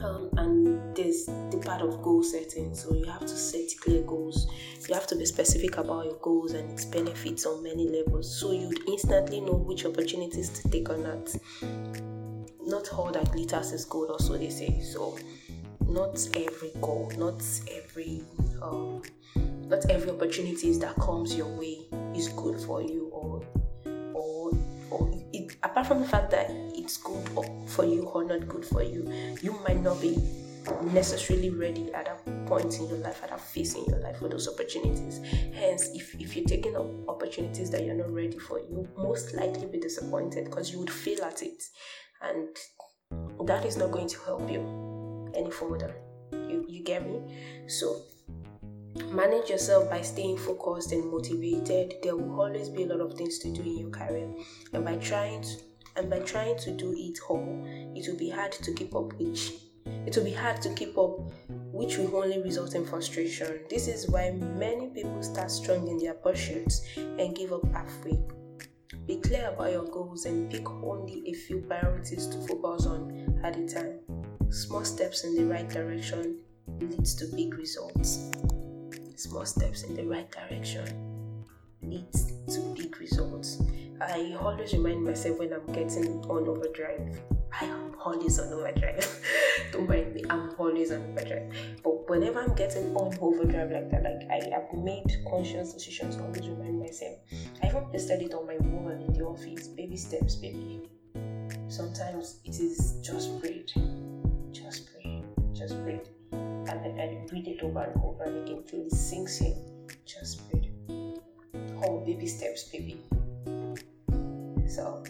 um, 0.00 0.30
and 0.36 0.96
there's 0.96 1.26
the 1.26 1.60
part 1.64 1.82
of 1.82 2.02
goal 2.02 2.22
setting. 2.22 2.74
So 2.74 2.94
you 2.94 3.06
have 3.06 3.22
to 3.22 3.28
set 3.28 3.68
clear 3.80 4.02
goals. 4.02 4.46
You 4.88 4.94
have 4.94 5.06
to 5.08 5.16
be 5.16 5.26
specific 5.26 5.78
about 5.78 6.04
your 6.04 6.16
goals 6.16 6.52
and 6.52 6.70
its 6.70 6.84
benefits 6.84 7.46
on 7.46 7.62
many 7.62 7.88
levels, 7.88 8.32
so 8.38 8.52
you'd 8.52 8.88
instantly 8.88 9.40
know 9.40 9.54
which 9.54 9.84
opportunities 9.84 10.50
to 10.50 10.68
take 10.70 10.90
on 10.90 11.02
that. 11.02 11.40
Not 12.66 12.92
all 12.92 13.12
that 13.12 13.30
glitters 13.32 13.72
is 13.72 13.84
gold, 13.84 14.10
also 14.10 14.36
they 14.36 14.50
say. 14.50 14.80
So 14.80 15.16
not 15.88 16.28
every 16.34 16.72
goal, 16.80 17.10
not 17.16 17.42
every 17.70 18.22
um, 18.60 19.02
not 19.68 19.88
every 19.90 20.10
opportunities 20.10 20.78
that 20.80 20.94
comes 20.96 21.36
your 21.36 21.48
way 21.48 21.86
is 22.14 22.28
good 22.28 22.60
for 22.60 22.82
you 22.82 23.08
or 23.12 23.42
or 24.14 24.52
or 24.90 25.10
it, 25.32 25.56
apart 25.62 25.86
from 25.86 26.00
the 26.00 26.08
fact 26.08 26.30
that 26.30 26.50
it's 26.86 26.98
good 26.98 27.28
for 27.66 27.84
you 27.84 28.02
or 28.14 28.22
not 28.22 28.46
good 28.46 28.64
for 28.64 28.80
you, 28.80 29.10
you 29.42 29.58
might 29.66 29.82
not 29.82 30.00
be 30.00 30.16
necessarily 30.92 31.50
ready 31.50 31.92
at 31.92 32.04
that 32.04 32.46
point 32.46 32.78
in 32.78 32.88
your 32.88 32.98
life, 32.98 33.20
at 33.24 33.30
that 33.30 33.40
phase 33.40 33.74
in 33.74 33.84
your 33.86 33.98
life 33.98 34.18
for 34.18 34.28
those 34.28 34.46
opportunities. 34.46 35.20
Hence, 35.52 35.90
if, 35.94 36.14
if 36.14 36.36
you're 36.36 36.44
taking 36.44 36.76
up 36.76 36.86
opportunities 37.08 37.70
that 37.70 37.84
you're 37.84 37.96
not 37.96 38.12
ready 38.12 38.38
for, 38.38 38.60
you 38.60 38.88
most 38.96 39.34
likely 39.34 39.66
be 39.66 39.80
disappointed 39.80 40.44
because 40.44 40.70
you 40.70 40.78
would 40.78 40.90
fail 40.90 41.24
at 41.24 41.42
it. 41.42 41.60
And 42.22 42.56
that 43.48 43.64
is 43.64 43.76
not 43.76 43.90
going 43.90 44.08
to 44.08 44.18
help 44.20 44.48
you 44.48 45.32
any 45.34 45.50
further. 45.50 45.96
You, 46.32 46.66
you 46.68 46.84
get 46.84 47.04
me? 47.04 47.20
So 47.66 48.02
manage 49.12 49.50
yourself 49.50 49.90
by 49.90 50.02
staying 50.02 50.38
focused 50.38 50.92
and 50.92 51.10
motivated 51.10 51.94
there 52.02 52.16
will 52.16 52.40
always 52.40 52.68
be 52.68 52.84
a 52.84 52.86
lot 52.86 53.00
of 53.00 53.14
things 53.14 53.38
to 53.40 53.52
do 53.52 53.60
in 53.62 53.78
your 53.78 53.90
career 53.90 54.32
and 54.72 54.84
by 54.84 54.96
trying 54.96 55.42
to 55.42 55.56
and 55.96 56.10
by 56.10 56.18
trying 56.20 56.56
to 56.58 56.70
do 56.72 56.94
it 56.96 57.18
all 57.28 57.64
it 57.94 58.06
will 58.08 58.18
be 58.18 58.30
hard 58.30 58.52
to 58.52 58.72
keep 58.72 58.94
up 58.94 59.12
which 59.14 59.52
it 60.06 60.16
will 60.16 60.24
be 60.24 60.32
hard 60.32 60.60
to 60.62 60.68
keep 60.74 60.96
up 60.98 61.20
which 61.76 61.98
will 61.98 62.16
only 62.16 62.40
result 62.40 62.74
in 62.74 62.86
frustration. 62.86 63.60
This 63.68 63.86
is 63.86 64.08
why 64.08 64.30
many 64.30 64.88
people 64.88 65.22
start 65.22 65.50
strong 65.50 65.88
in 65.88 65.98
their 65.98 66.14
pursuits 66.14 66.82
and 66.96 67.34
give 67.34 67.52
up 67.52 67.70
halfway. 67.72 68.18
Be 69.06 69.18
clear 69.18 69.50
about 69.50 69.72
your 69.72 69.84
goals 69.84 70.24
and 70.24 70.50
pick 70.50 70.68
only 70.68 71.22
a 71.28 71.34
few 71.34 71.58
priorities 71.58 72.26
to 72.28 72.38
focus 72.48 72.86
on 72.86 73.40
at 73.44 73.56
a 73.56 73.66
time. 73.68 74.00
Small 74.50 74.84
steps 74.84 75.24
in 75.24 75.34
the 75.36 75.44
right 75.44 75.68
direction 75.68 76.38
leads 76.80 77.14
to 77.16 77.26
big 77.36 77.54
results. 77.54 78.30
Small 79.16 79.44
steps 79.44 79.82
in 79.82 79.94
the 79.94 80.04
right 80.04 80.30
direction 80.30 81.15
leads 81.88 82.32
to 82.54 82.60
big 82.74 82.98
results. 82.98 83.62
I 84.00 84.36
always 84.38 84.72
remind 84.72 85.04
myself 85.04 85.38
when 85.38 85.52
I'm 85.52 85.66
getting 85.72 86.24
on 86.26 86.48
overdrive. 86.48 87.20
I 87.58 87.64
am 87.64 87.94
always 88.04 88.38
on 88.38 88.52
overdrive. 88.52 89.26
Don't 89.72 89.88
mind 89.88 90.14
me, 90.14 90.22
I'm 90.28 90.52
always 90.58 90.92
on 90.92 91.02
overdrive. 91.12 91.52
But 91.82 92.08
whenever 92.10 92.40
I'm 92.40 92.54
getting 92.54 92.94
on 92.96 93.16
overdrive 93.20 93.70
like 93.70 93.90
that, 93.90 94.02
like 94.02 94.28
I 94.30 94.50
have 94.50 94.72
made 94.74 95.06
conscious 95.30 95.72
decisions, 95.72 96.18
always 96.18 96.46
remind 96.48 96.78
myself. 96.78 97.16
I 97.62 97.68
even 97.68 97.84
posted 97.84 98.22
it 98.22 98.34
on 98.34 98.46
my 98.46 98.56
wall 98.58 98.90
in 98.90 99.12
the 99.12 99.24
office. 99.24 99.68
Baby 99.68 99.96
steps, 99.96 100.36
baby. 100.36 100.82
Sometimes 101.68 102.40
it 102.44 102.60
is 102.60 102.98
just 103.02 103.40
breathe, 103.40 103.68
just 104.52 104.88
breathe, 104.92 105.24
just 105.54 105.82
breathe, 105.82 106.06
and 106.32 106.68
then 106.68 107.00
I 107.00 107.26
read 107.32 107.48
it 107.48 107.62
over 107.62 107.80
and 107.80 108.02
over 108.04 108.24
again 108.24 108.62
till 108.66 108.86
it 108.86 108.92
sinks 108.92 109.40
in. 109.40 109.56
Just 110.04 110.48
breathe. 110.50 110.75
Oh, 111.88 112.00
baby 112.04 112.26
steps, 112.26 112.64
baby. 112.64 113.00
So, 114.68 115.04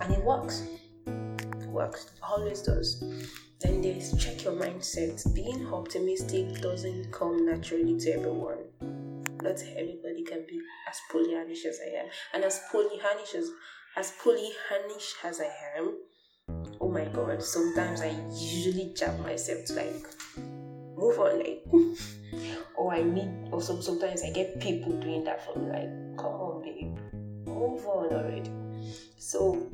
and 0.00 0.12
it 0.12 0.24
works. 0.24 0.62
It 1.06 1.68
works. 1.68 2.06
It 2.06 2.20
always 2.22 2.62
does. 2.62 3.00
Then 3.60 3.80
there's 3.80 4.12
check 4.22 4.44
your 4.44 4.54
mindset. 4.54 5.22
Being 5.34 5.72
optimistic 5.72 6.60
doesn't 6.60 7.12
come 7.12 7.46
naturally 7.46 7.98
to 8.00 8.10
everyone. 8.12 8.58
Not 9.42 9.62
everybody 9.76 10.24
can 10.24 10.44
be 10.48 10.60
as 10.88 10.98
pollyannish 11.12 11.64
as 11.64 11.78
I 11.80 12.00
am. 12.00 12.06
And 12.34 12.44
as 12.44 12.60
pollyannish 12.72 13.34
as 13.34 13.50
as 13.96 14.12
pollyannish 14.22 15.24
as 15.24 15.40
I 15.40 15.50
am, 15.78 15.96
oh 16.80 16.90
my 16.90 17.04
god, 17.06 17.42
sometimes 17.42 18.00
I 18.00 18.14
usually 18.32 18.92
jab 18.94 19.18
myself 19.20 19.64
to 19.66 19.72
like 19.74 20.06
move 20.96 21.18
on 21.18 21.38
like 21.38 21.64
or 22.86 22.94
I 22.94 23.02
need 23.02 23.30
or 23.50 23.60
some, 23.60 23.82
sometimes 23.82 24.22
I 24.22 24.30
get 24.30 24.60
people 24.60 24.92
doing 25.00 25.24
that 25.24 25.44
for 25.44 25.58
me 25.58 25.70
like 25.70 26.16
come 26.16 26.26
on 26.26 26.62
babe 26.62 26.96
move 27.46 27.84
on 27.86 28.14
already 28.14 28.50
so 29.18 29.68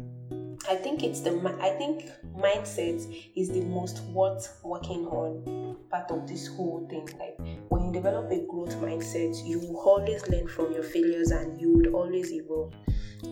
I 0.68 0.76
think 0.76 1.02
it's 1.02 1.20
the 1.20 1.32
I 1.60 1.70
think 1.76 2.08
mindset 2.36 3.00
is 3.36 3.50
the 3.50 3.60
most 3.62 4.00
worth 4.04 4.58
working 4.62 5.06
on 5.08 5.76
part 5.90 6.10
of 6.10 6.28
this 6.28 6.46
whole 6.46 6.86
thing. 6.88 7.08
Like 7.18 7.36
when 7.68 7.86
you 7.86 7.92
develop 7.92 8.30
a 8.30 8.46
growth 8.46 8.74
mindset, 8.76 9.44
you 9.44 9.58
will 9.58 9.76
always 9.76 10.26
learn 10.28 10.46
from 10.46 10.72
your 10.72 10.84
failures 10.84 11.32
and 11.32 11.60
you 11.60 11.72
would 11.74 11.88
always 11.88 12.32
evolve. 12.32 12.72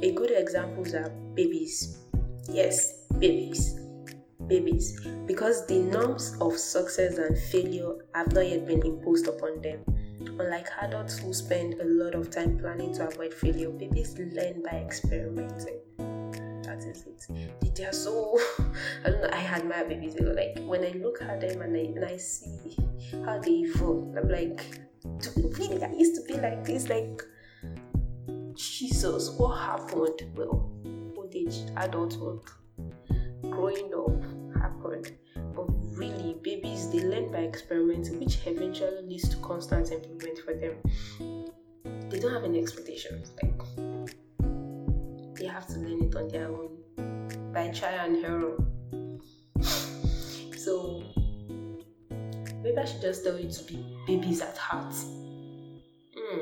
A 0.02 0.12
good 0.12 0.32
examples 0.32 0.92
are 0.92 1.08
babies. 1.34 1.98
Yes, 2.48 3.04
babies. 3.18 3.79
Babies. 4.50 5.00
Because 5.26 5.66
the 5.66 5.78
norms 5.78 6.36
of 6.40 6.58
success 6.58 7.16
and 7.16 7.38
failure 7.38 7.94
have 8.14 8.32
not 8.34 8.46
yet 8.46 8.66
been 8.66 8.84
imposed 8.84 9.28
upon 9.28 9.62
them. 9.62 9.84
Unlike 10.20 10.68
adults 10.82 11.18
who 11.18 11.32
spend 11.32 11.80
a 11.80 11.84
lot 11.84 12.14
of 12.14 12.30
time 12.30 12.58
planning 12.58 12.92
to 12.94 13.08
avoid 13.08 13.32
failure, 13.32 13.70
babies 13.70 14.18
learn 14.18 14.62
by 14.62 14.76
experimenting 14.76 15.80
that 16.70 16.84
is 16.84 17.04
it. 17.06 17.74
They 17.74 17.84
are 17.84 17.92
so 17.92 18.38
I 19.04 19.10
don't 19.10 19.22
know, 19.22 19.28
I 19.32 19.44
admire 19.44 19.84
babies. 19.84 20.16
Like 20.20 20.58
when 20.66 20.84
I 20.84 20.90
look 20.98 21.22
at 21.22 21.40
them 21.40 21.62
and 21.62 21.76
I 21.76 21.80
and 21.80 22.04
I 22.04 22.16
see 22.16 22.76
how 23.24 23.38
they 23.38 23.50
evolve, 23.50 24.16
I'm 24.16 24.28
like 24.28 24.64
really 25.58 25.82
I 25.82 25.92
used 25.92 26.14
to 26.16 26.32
be 26.32 26.40
like 26.40 26.64
this, 26.64 26.88
like 26.88 27.22
Jesus, 28.54 29.30
what 29.30 29.56
happened? 29.58 30.22
Well, 30.34 30.70
old 31.16 31.34
age, 31.34 31.60
adulthood, 31.76 32.40
growing 33.42 33.92
up 33.94 34.39
babies 36.42 36.90
they 36.90 37.00
learn 37.00 37.30
by 37.30 37.38
experimenting, 37.38 38.18
which 38.18 38.38
eventually 38.46 39.02
leads 39.02 39.28
to 39.28 39.36
constant 39.38 39.90
improvement 39.90 40.38
for 40.38 40.54
them. 40.54 40.76
They 42.10 42.18
don't 42.18 42.32
have 42.32 42.44
any 42.44 42.58
expectations. 42.58 43.32
Like 43.42 43.60
they 45.34 45.46
have 45.46 45.66
to 45.68 45.78
learn 45.78 46.02
it 46.02 46.16
on 46.16 46.28
their 46.28 46.48
own 46.48 46.80
by 47.52 47.68
trial 47.68 48.06
and 48.06 48.24
error. 48.24 48.56
So 50.56 51.02
maybe 52.62 52.76
I 52.76 52.84
should 52.84 53.00
just 53.00 53.24
tell 53.24 53.38
you 53.38 53.50
to 53.50 53.64
be 53.64 53.96
babies 54.06 54.40
at 54.40 54.56
heart. 54.56 54.94
Hmm. 56.14 56.40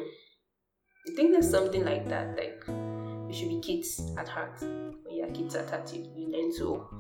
I 1.07 1.15
think 1.15 1.33
there's 1.33 1.51
something 1.51 1.85
like 1.85 2.09
that. 2.09 2.37
Like 2.37 2.65
you 2.67 3.33
should 3.33 3.49
be 3.49 3.61
kids 3.61 4.13
at 4.17 4.29
heart. 4.29 4.61
When 4.61 5.17
you're 5.17 5.29
kids 5.29 5.55
at 5.55 5.71
heart, 5.71 5.93
you, 5.95 6.07
you 6.17 6.29
learn 6.33 6.57
to 6.59 6.98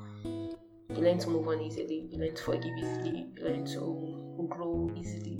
you 0.98 1.04
learn 1.04 1.18
to 1.18 1.30
move 1.30 1.46
on 1.46 1.60
easily. 1.60 2.08
You 2.10 2.18
learn 2.18 2.34
to 2.34 2.42
forgive 2.42 2.76
easily. 2.76 3.26
You 3.36 3.44
learn 3.44 3.64
to 3.66 4.46
grow 4.48 4.90
easily. 4.96 5.38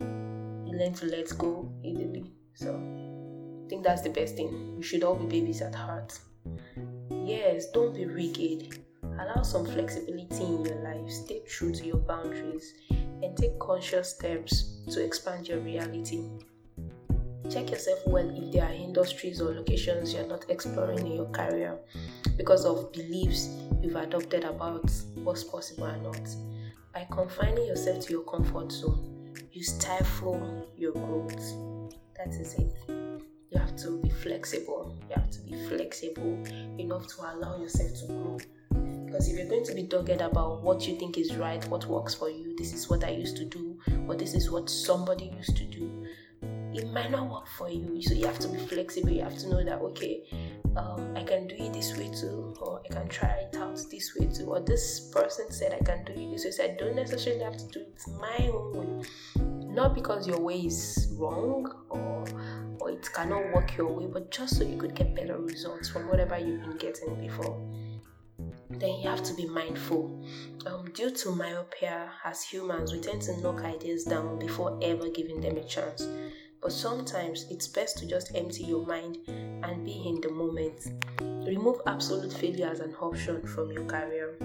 You 0.00 0.78
learn 0.78 0.94
to 0.94 1.06
let 1.06 1.36
go 1.36 1.70
easily. 1.84 2.32
So 2.54 2.74
I 2.74 3.68
think 3.68 3.84
that's 3.84 4.00
the 4.00 4.10
best 4.10 4.36
thing. 4.36 4.76
We 4.78 4.82
should 4.82 5.04
all 5.04 5.16
be 5.16 5.26
babies 5.26 5.60
at 5.60 5.74
heart. 5.74 6.18
Yes, 7.10 7.70
don't 7.72 7.94
be 7.94 8.06
rigid. 8.06 8.84
Allow 9.02 9.42
some 9.42 9.66
flexibility 9.66 10.44
in 10.44 10.64
your 10.64 10.76
life. 10.76 11.10
Stay 11.10 11.40
true 11.46 11.72
to 11.74 11.86
your 11.86 11.98
boundaries 11.98 12.72
and 12.90 13.36
take 13.36 13.58
conscious 13.58 14.14
steps 14.14 14.78
to 14.92 15.04
expand 15.04 15.46
your 15.46 15.58
reality. 15.58 16.24
Check 17.50 17.70
yourself 17.70 18.00
well 18.06 18.28
if 18.28 18.52
there 18.52 18.64
are 18.64 18.72
industries 18.72 19.40
or 19.40 19.54
locations 19.54 20.12
you're 20.12 20.26
not 20.26 20.44
exploring 20.48 20.98
in 20.98 21.12
your 21.16 21.30
career 21.30 21.78
because 22.36 22.64
of 22.64 22.92
beliefs 22.92 23.48
you've 23.80 23.96
adopted 23.96 24.44
about 24.44 24.90
what's 25.16 25.44
possible 25.44 25.84
and 25.84 26.02
not. 26.02 26.28
By 26.92 27.06
confining 27.10 27.66
yourself 27.66 28.06
to 28.06 28.12
your 28.12 28.24
comfort 28.24 28.72
zone, 28.72 29.34
you 29.52 29.62
stifle 29.62 30.68
your 30.76 30.92
growth. 30.92 31.54
That 32.16 32.28
is 32.28 32.54
it 32.54 32.72
you 33.50 33.58
have 33.58 33.76
to 33.76 33.98
be 34.02 34.10
flexible. 34.10 34.94
You 35.08 35.14
have 35.16 35.30
to 35.30 35.40
be 35.40 35.54
flexible 35.68 36.44
enough 36.78 37.06
to 37.08 37.32
allow 37.32 37.58
yourself 37.58 37.90
to 38.00 38.06
grow. 38.06 38.38
Because 39.04 39.28
if 39.28 39.38
you're 39.38 39.48
going 39.48 39.64
to 39.64 39.74
be 39.74 39.84
dogged 39.84 40.20
about 40.20 40.62
what 40.62 40.86
you 40.86 40.98
think 40.98 41.16
is 41.16 41.36
right, 41.36 41.66
what 41.68 41.86
works 41.86 42.14
for 42.14 42.28
you, 42.28 42.56
this 42.56 42.72
is 42.72 42.90
what 42.90 43.04
I 43.04 43.10
used 43.10 43.36
to 43.36 43.44
do, 43.44 43.78
or 44.08 44.14
this 44.14 44.34
is 44.34 44.50
what 44.50 44.68
somebody 44.68 45.32
used 45.36 45.56
to 45.56 45.64
do, 45.64 46.05
it 46.76 46.92
might 46.92 47.10
not 47.10 47.30
work 47.30 47.46
for 47.56 47.68
you. 47.68 48.00
So 48.02 48.14
you 48.14 48.26
have 48.26 48.38
to 48.40 48.48
be 48.48 48.58
flexible. 48.58 49.10
You 49.10 49.22
have 49.22 49.38
to 49.38 49.48
know 49.48 49.64
that, 49.64 49.80
okay, 49.80 50.24
um, 50.76 51.16
I 51.16 51.22
can 51.22 51.46
do 51.46 51.56
it 51.58 51.72
this 51.72 51.96
way 51.96 52.08
too, 52.08 52.54
or 52.60 52.82
I 52.84 52.92
can 52.92 53.08
try 53.08 53.28
it 53.28 53.56
out 53.56 53.76
this 53.90 54.14
way 54.16 54.26
too, 54.26 54.46
or 54.46 54.60
this 54.60 55.08
person 55.10 55.50
said 55.50 55.72
I 55.72 55.84
can 55.84 56.04
do 56.04 56.12
it 56.12 56.30
this 56.32 56.44
way. 56.44 56.50
So 56.50 56.64
I 56.64 56.76
don't 56.78 56.96
necessarily 56.96 57.42
have 57.42 57.56
to 57.56 57.66
do 57.68 57.80
it 57.80 58.02
my 58.20 58.48
own 58.48 59.00
way. 59.00 59.08
Not 59.74 59.94
because 59.94 60.26
your 60.26 60.40
way 60.40 60.60
is 60.60 61.14
wrong 61.18 61.70
or 61.90 62.24
or 62.80 62.90
it 62.90 63.08
cannot 63.12 63.52
work 63.52 63.76
your 63.76 63.92
way, 63.92 64.06
but 64.06 64.30
just 64.30 64.56
so 64.56 64.64
you 64.64 64.76
could 64.76 64.94
get 64.94 65.14
better 65.14 65.38
results 65.38 65.88
from 65.88 66.08
whatever 66.08 66.38
you've 66.38 66.62
been 66.62 66.76
getting 66.76 67.14
before. 67.20 67.58
Then 68.70 69.00
you 69.00 69.08
have 69.08 69.22
to 69.24 69.34
be 69.34 69.46
mindful. 69.46 70.22
Um, 70.66 70.90
due 70.92 71.10
to 71.10 71.30
myopia, 71.30 72.10
as 72.24 72.42
humans, 72.42 72.92
we 72.92 73.00
tend 73.00 73.22
to 73.22 73.40
knock 73.40 73.64
ideas 73.64 74.04
down 74.04 74.38
before 74.38 74.78
ever 74.82 75.08
giving 75.08 75.40
them 75.40 75.56
a 75.56 75.64
chance. 75.64 76.06
But 76.60 76.72
sometimes 76.72 77.46
it's 77.50 77.68
best 77.68 77.98
to 77.98 78.06
just 78.06 78.34
empty 78.34 78.64
your 78.64 78.86
mind 78.86 79.18
and 79.28 79.84
be 79.84 80.02
in 80.06 80.20
the 80.20 80.30
moment. 80.30 80.80
Remove 81.46 81.80
absolute 81.86 82.32
failure 82.32 82.68
as 82.68 82.80
an 82.80 82.94
option 83.00 83.46
from 83.46 83.70
your 83.70 83.84
career. 83.84 84.36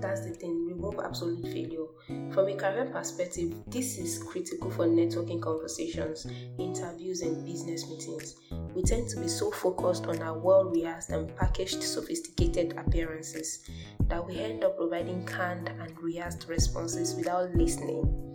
That's 0.00 0.20
the 0.20 0.32
thing 0.32 0.66
remove 0.66 1.04
absolute 1.04 1.42
failure. 1.44 1.86
From 2.32 2.48
a 2.48 2.54
career 2.54 2.90
perspective 2.92 3.54
this 3.66 3.98
is 3.98 4.22
critical 4.22 4.70
for 4.70 4.86
networking 4.86 5.40
conversations 5.40 6.26
interviews 6.58 7.22
and 7.22 7.44
business 7.44 7.88
meetings. 7.88 8.36
We 8.74 8.82
tend 8.82 9.08
to 9.10 9.20
be 9.20 9.28
so 9.28 9.50
focused 9.50 10.06
on 10.06 10.20
our 10.20 10.38
well 10.38 10.64
rehearsed 10.64 11.10
and 11.10 11.34
packaged 11.36 11.82
sophisticated 11.82 12.76
appearances 12.76 13.68
that 14.08 14.26
we 14.26 14.38
end 14.38 14.64
up 14.64 14.76
providing 14.76 15.24
canned 15.26 15.68
and 15.68 15.98
rehearsed 16.02 16.46
responses 16.48 17.14
without 17.14 17.54
listening 17.54 18.33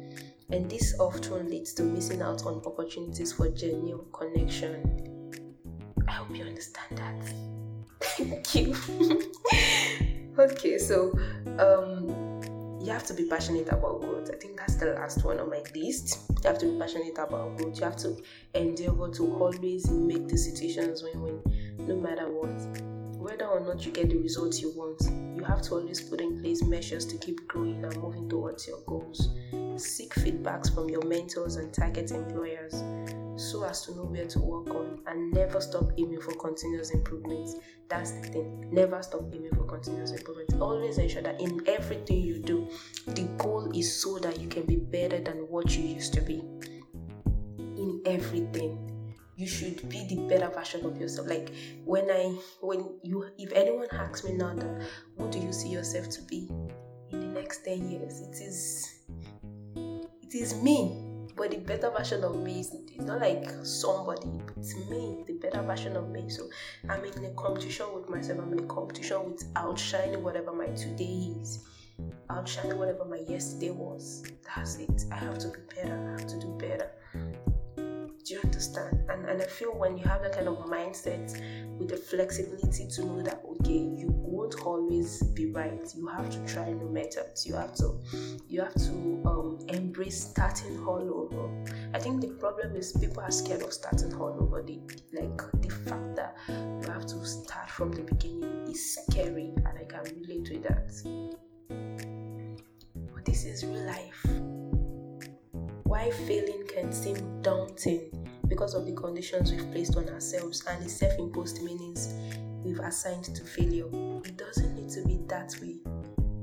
and 0.51 0.69
this 0.69 0.95
often 0.99 1.49
leads 1.49 1.73
to 1.73 1.83
missing 1.83 2.21
out 2.21 2.45
on 2.45 2.61
opportunities 2.65 3.33
for 3.33 3.49
genuine 3.49 4.05
connection 4.11 5.53
i 6.07 6.11
hope 6.11 6.35
you 6.35 6.43
understand 6.43 6.97
that 6.97 7.33
thank 8.01 8.55
you 8.55 8.75
okay, 10.39 10.77
so 10.77 11.11
um, 11.59 12.07
you 12.81 12.91
have 12.91 13.05
to 13.05 13.13
be 13.13 13.25
passionate 13.25 13.67
about 13.67 14.01
growth. 14.01 14.29
I 14.33 14.37
think 14.37 14.57
that's 14.57 14.75
the 14.75 14.93
last 14.93 15.23
one 15.23 15.39
on 15.39 15.49
my 15.49 15.61
list. 15.75 16.19
You 16.29 16.49
have 16.49 16.57
to 16.59 16.71
be 16.71 16.79
passionate 16.79 17.17
about 17.17 17.57
growth. 17.57 17.77
You 17.77 17.83
have 17.83 17.97
to 17.97 18.17
endeavor 18.53 19.09
to 19.09 19.35
always 19.35 19.89
make 19.89 20.27
the 20.27 20.37
situations 20.37 21.03
win-win, 21.03 21.41
no 21.79 21.95
matter 21.95 22.27
what. 22.29 22.88
Whether 23.29 23.45
or 23.45 23.59
not 23.59 23.85
you 23.85 23.91
get 23.91 24.09
the 24.09 24.17
results 24.17 24.59
you 24.59 24.71
want, 24.75 25.03
you 25.37 25.43
have 25.43 25.61
to 25.61 25.75
always 25.75 26.01
put 26.01 26.19
in 26.19 26.41
place 26.41 26.63
measures 26.63 27.05
to 27.05 27.17
keep 27.19 27.47
growing 27.47 27.85
and 27.85 27.95
moving 27.97 28.27
towards 28.27 28.67
your 28.67 28.79
goals. 28.87 29.29
Seek 29.77 30.15
feedbacks 30.15 30.73
from 30.73 30.89
your 30.89 31.05
mentors 31.05 31.57
and 31.57 31.71
target 31.71 32.09
employers 32.09 32.83
so 33.35 33.63
as 33.65 33.85
to 33.85 33.91
know 33.95 34.05
where 34.05 34.25
to 34.25 34.39
work 34.39 34.71
on 34.71 35.01
and 35.05 35.31
never 35.31 35.61
stop 35.61 35.91
aiming 35.99 36.19
for 36.19 36.33
continuous 36.37 36.89
improvement. 36.89 37.51
That's 37.87 38.13
the 38.13 38.29
thing. 38.29 38.67
Never 38.71 38.99
stop 39.03 39.21
aiming 39.31 39.53
for 39.53 39.63
continuous 39.65 40.09
improvement. 40.09 40.59
Always 40.59 40.97
ensure 40.97 41.21
that 41.21 41.39
in 41.39 41.61
everything 41.67 42.21
you 42.21 42.39
do, 42.39 42.67
the 43.05 43.25
goal 43.37 43.71
is 43.77 44.01
so 44.01 44.17
that 44.17 44.39
you 44.39 44.47
can 44.47 44.63
be 44.63 44.77
better 44.77 45.19
than 45.19 45.37
what 45.49 45.77
you 45.77 45.83
used 45.83 46.15
to 46.15 46.21
be. 46.21 46.43
In 47.59 48.01
everything. 48.07 48.88
You 49.39 49.47
should 49.47 49.87
be 49.87 50.03
the 50.03 50.17
better 50.27 50.49
version 50.49 50.85
of 50.85 50.99
yourself. 50.99 51.29
Like 51.29 51.53
when 51.85 52.11
I 52.11 52.35
when 52.59 52.99
you 53.03 53.25
if 53.37 53.53
anyone 53.53 53.87
asks 53.93 54.25
me 54.25 54.33
now 54.33 54.53
that 54.53 54.81
what 55.15 55.31
do 55.31 55.39
you 55.39 55.53
see 55.53 55.69
yourself 55.69 56.09
to 56.09 56.21
be 56.23 56.49
in 57.11 57.19
the 57.21 57.27
next 57.27 57.63
10 57.63 57.89
years, 57.89 58.19
it 58.19 58.41
is 58.41 58.99
it 60.21 60.35
is 60.35 60.61
me. 60.61 61.05
But 61.37 61.51
the 61.51 61.57
better 61.57 61.89
version 61.89 62.25
of 62.25 62.43
me 62.43 62.59
is 62.59 62.75
it's 62.93 63.05
not 63.05 63.21
like 63.21 63.49
somebody, 63.63 64.27
it's 64.57 64.75
me, 64.89 65.23
the 65.25 65.33
better 65.35 65.61
version 65.61 65.95
of 65.95 66.09
me. 66.09 66.29
So 66.29 66.49
I'm 66.89 67.05
in 67.05 67.23
a 67.23 67.29
competition 67.29 67.85
with 67.95 68.09
myself, 68.09 68.39
I'm 68.39 68.51
in 68.51 68.59
a 68.59 68.67
competition 68.67 69.31
with 69.31 69.45
outshining 69.55 70.21
whatever 70.21 70.51
my 70.51 70.67
today 70.67 71.31
is 71.39 71.65
outshining 72.29 72.77
whatever 72.77 73.05
my 73.05 73.19
yesterday 73.27 73.71
was. 73.71 74.23
That's 74.45 74.77
it. 74.77 75.05
I 75.11 75.15
have 75.15 75.37
to 75.39 75.47
be 75.49 75.59
better. 75.75 75.93
I 75.93 76.11
have 76.11 76.27
to 76.27 76.39
do 76.39 76.47
better. 76.57 76.91
Do 78.29 78.35
you 78.35 78.41
understand? 78.43 79.09
And 79.09 79.27
and 79.27 79.41
I 79.41 79.45
feel 79.45 79.73
when 79.73 79.97
you 79.97 80.03
have 80.03 80.21
that 80.21 80.33
kind 80.33 80.47
of 80.47 80.59
mindset 80.65 81.33
with 81.79 81.89
the 81.89 81.97
flexibility 81.97 82.87
to 82.87 83.03
know 83.03 83.23
that 83.23 83.41
okay, 83.53 83.79
you 83.79 84.05
won't 84.09 84.61
always 84.61 85.23
be 85.33 85.47
right. 85.47 85.81
You 85.95 86.05
have 86.05 86.29
to 86.29 86.45
try 86.45 86.71
new 86.71 86.89
methods. 86.89 87.47
You 87.47 87.55
have 87.55 87.73
to 87.77 87.99
you 88.47 88.61
have 88.61 88.75
to 88.75 88.91
um, 89.25 89.57
embrace 89.69 90.29
starting 90.29 90.85
all 90.85 91.01
over. 91.01 91.49
I 91.95 91.97
think 91.97 92.21
the 92.21 92.27
problem 92.27 92.75
is 92.75 92.91
people 92.91 93.23
are 93.23 93.31
scared 93.31 93.63
of 93.63 93.73
starting 93.73 94.13
all 94.13 94.37
over. 94.39 94.61
The 94.61 94.79
like 95.11 95.41
the 95.63 95.69
fact 95.71 96.15
that 96.17 96.37
you 96.47 96.87
have 96.87 97.07
to 97.07 97.25
start 97.25 97.71
from 97.71 97.91
the 97.91 98.03
beginning 98.03 98.67
is 98.69 98.95
scary, 98.95 99.55
and 99.55 99.75
I 99.75 99.85
can 99.85 100.03
relate 100.03 100.45
to 100.45 100.59
that. 100.69 100.93
But 103.11 103.25
this 103.25 103.43
is 103.45 103.65
real 103.65 103.87
life. 103.87 104.58
Why 105.89 106.11
failing 106.11 106.67
can 106.67 106.91
seem 106.91 107.41
daunting 107.41 108.11
because 108.47 108.75
of 108.75 108.85
the 108.85 108.91
conditions 108.91 109.51
we've 109.51 109.71
placed 109.71 109.97
on 109.97 110.07
ourselves 110.09 110.63
and 110.69 110.85
the 110.85 110.87
self 110.87 111.17
imposed 111.17 111.63
meanings 111.63 112.13
we've 112.63 112.77
assigned 112.77 113.23
to 113.23 113.43
failure. 113.43 113.87
It 114.23 114.37
doesn't 114.37 114.75
need 114.75 114.91
to 114.91 115.03
be 115.07 115.17
that 115.29 115.55
way. 115.59 115.77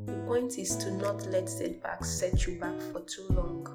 The 0.06 0.20
point 0.26 0.58
is 0.58 0.74
to 0.78 0.90
not 0.96 1.24
let 1.30 1.48
setbacks 1.48 2.10
set 2.10 2.44
you 2.48 2.58
back 2.58 2.74
for 2.90 3.02
too 3.02 3.28
long. 3.30 3.68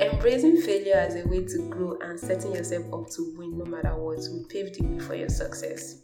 Embracing 0.00 0.62
failure 0.62 0.96
as 0.96 1.14
a 1.16 1.28
way 1.28 1.44
to 1.44 1.68
grow 1.68 1.98
and 2.00 2.18
setting 2.18 2.54
yourself 2.54 2.90
up 2.90 3.10
to 3.10 3.34
win 3.36 3.58
no 3.58 3.66
matter 3.66 3.94
what 3.96 4.16
will 4.16 4.46
pave 4.48 4.72
the 4.72 4.86
way 4.86 4.98
for 4.98 5.14
your 5.14 5.28
success. 5.28 5.98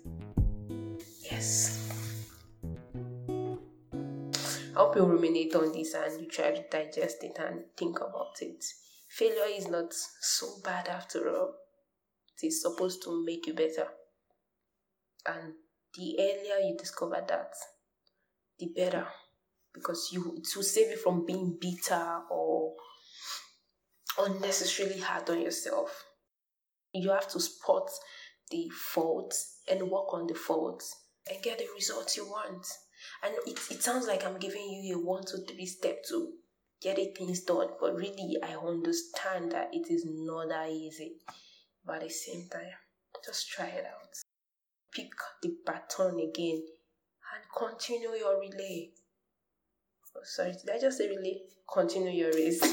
Yes. 1.23 1.90
I 4.71 4.79
hope 4.79 4.97
you 4.97 5.05
ruminate 5.05 5.55
on 5.57 5.73
this 5.73 5.95
and 5.95 6.21
you 6.21 6.29
try 6.29 6.53
to 6.53 6.63
digest 6.71 7.25
it 7.25 7.37
and 7.39 7.65
think 7.77 7.99
about 7.99 8.41
it. 8.41 8.65
Failure 9.09 9.57
is 9.57 9.69
not 9.69 9.93
so 9.93 10.47
bad 10.63 10.87
after 10.87 11.29
all. 11.29 11.55
It 12.41 12.47
is 12.47 12.63
supposed 12.63 13.03
to 13.03 13.25
make 13.25 13.47
you 13.47 13.55
better. 13.55 13.89
And 15.27 15.55
the 15.97 16.17
earlier 16.21 16.69
you 16.69 16.77
discover 16.79 17.23
that, 17.27 17.53
the 18.59 18.71
better. 18.75 19.07
Because 19.75 20.11
you 20.13 20.35
it 20.37 20.49
will 20.55 20.63
save 20.63 20.91
you 20.91 20.97
from 20.97 21.27
being 21.27 21.59
bitter 21.61 22.21
or 22.31 22.75
unnecessarily 24.19 25.01
hard 25.01 25.29
on 25.31 25.43
yourself. 25.43 26.05
You 26.93 27.11
have 27.11 27.29
to 27.31 27.41
spot 27.41 27.89
the 28.51 28.69
faults 28.71 29.63
and 29.71 29.91
work 29.91 30.13
on 30.13 30.27
the 30.27 30.35
faults 30.35 30.97
and 31.29 31.43
get 31.43 31.59
the 31.59 31.67
results 31.75 32.17
you 32.17 32.27
want. 32.27 32.67
And 33.23 33.35
it, 33.47 33.59
it 33.71 33.83
sounds 33.83 34.07
like 34.07 34.25
I'm 34.27 34.39
giving 34.39 34.69
you 34.83 34.99
a 34.99 35.05
one, 35.05 35.25
two, 35.25 35.45
three 35.49 35.67
step 35.67 36.05
to 36.09 36.33
get 36.81 36.99
it 36.99 37.17
things 37.17 37.43
done, 37.43 37.69
but 37.81 37.95
really 37.95 38.37
I 38.43 38.55
understand 38.57 39.53
that 39.53 39.71
it 39.73 39.91
is 39.91 40.07
not 40.09 40.49
that 40.49 40.71
easy. 40.71 41.17
But 41.85 41.97
at 41.97 42.03
the 42.03 42.11
same 42.11 42.49
time, 42.51 42.63
just 43.25 43.51
try 43.51 43.67
it 43.67 43.85
out. 43.87 44.09
Pick 44.93 45.11
the 45.43 45.57
baton 45.65 46.19
again 46.21 46.63
and 47.33 47.45
continue 47.57 48.11
your 48.19 48.41
relay. 48.41 48.91
Oh, 50.17 50.21
sorry, 50.25 50.53
did 50.53 50.71
I 50.75 50.81
just 50.81 50.99
say 50.99 51.09
relay? 51.09 51.43
Continue 51.73 52.11
your 52.11 52.33
race. 52.33 52.61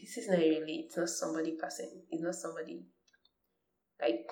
this 0.00 0.16
is 0.16 0.28
not 0.28 0.38
a 0.38 0.48
relay, 0.48 0.84
it's 0.86 0.96
not 0.96 1.08
somebody 1.08 1.56
passing, 1.60 2.02
it's 2.10 2.22
not 2.22 2.34
somebody 2.34 2.84
like 4.00 4.26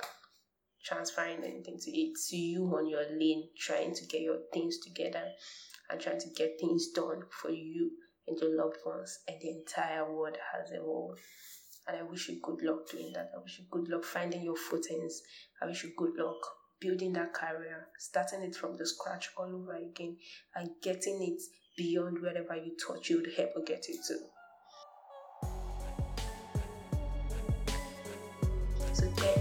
transferring 0.84 1.44
anything 1.44 1.78
to 1.78 1.90
it 1.90 2.16
to 2.28 2.36
you 2.36 2.64
on 2.76 2.88
your 2.88 3.04
lane, 3.18 3.48
trying 3.58 3.94
to 3.94 4.06
get 4.06 4.22
your 4.22 4.38
things 4.52 4.78
together 4.78 5.24
and 5.90 6.00
trying 6.00 6.20
to 6.20 6.28
get 6.30 6.58
things 6.60 6.88
done 6.94 7.22
for 7.30 7.50
you 7.50 7.90
and 8.26 8.38
your 8.38 8.56
loved 8.56 8.78
ones 8.84 9.18
and 9.28 9.36
the 9.40 9.50
entire 9.50 10.10
world 10.12 10.36
as 10.58 10.70
a 10.72 10.80
whole. 10.80 11.16
And 11.88 11.96
I 11.96 12.02
wish 12.02 12.28
you 12.28 12.38
good 12.42 12.62
luck 12.62 12.88
doing 12.90 13.12
that. 13.14 13.30
I 13.36 13.42
wish 13.42 13.58
you 13.58 13.64
good 13.70 13.88
luck 13.88 14.04
finding 14.04 14.42
your 14.42 14.56
footings. 14.56 15.22
I 15.60 15.66
wish 15.66 15.82
you 15.82 15.92
good 15.96 16.16
luck 16.16 16.40
building 16.80 17.12
that 17.12 17.34
career, 17.34 17.88
starting 17.98 18.42
it 18.42 18.56
from 18.56 18.76
the 18.76 18.86
scratch 18.86 19.30
all 19.36 19.54
over 19.54 19.74
again, 19.74 20.16
and 20.54 20.70
getting 20.82 21.22
it 21.22 21.42
beyond 21.76 22.20
wherever 22.20 22.56
you 22.56 22.74
thought 22.76 23.08
you 23.08 23.16
would 23.16 23.28
ever 23.36 23.64
get 23.66 23.84
it 23.88 23.98
to. 24.08 24.14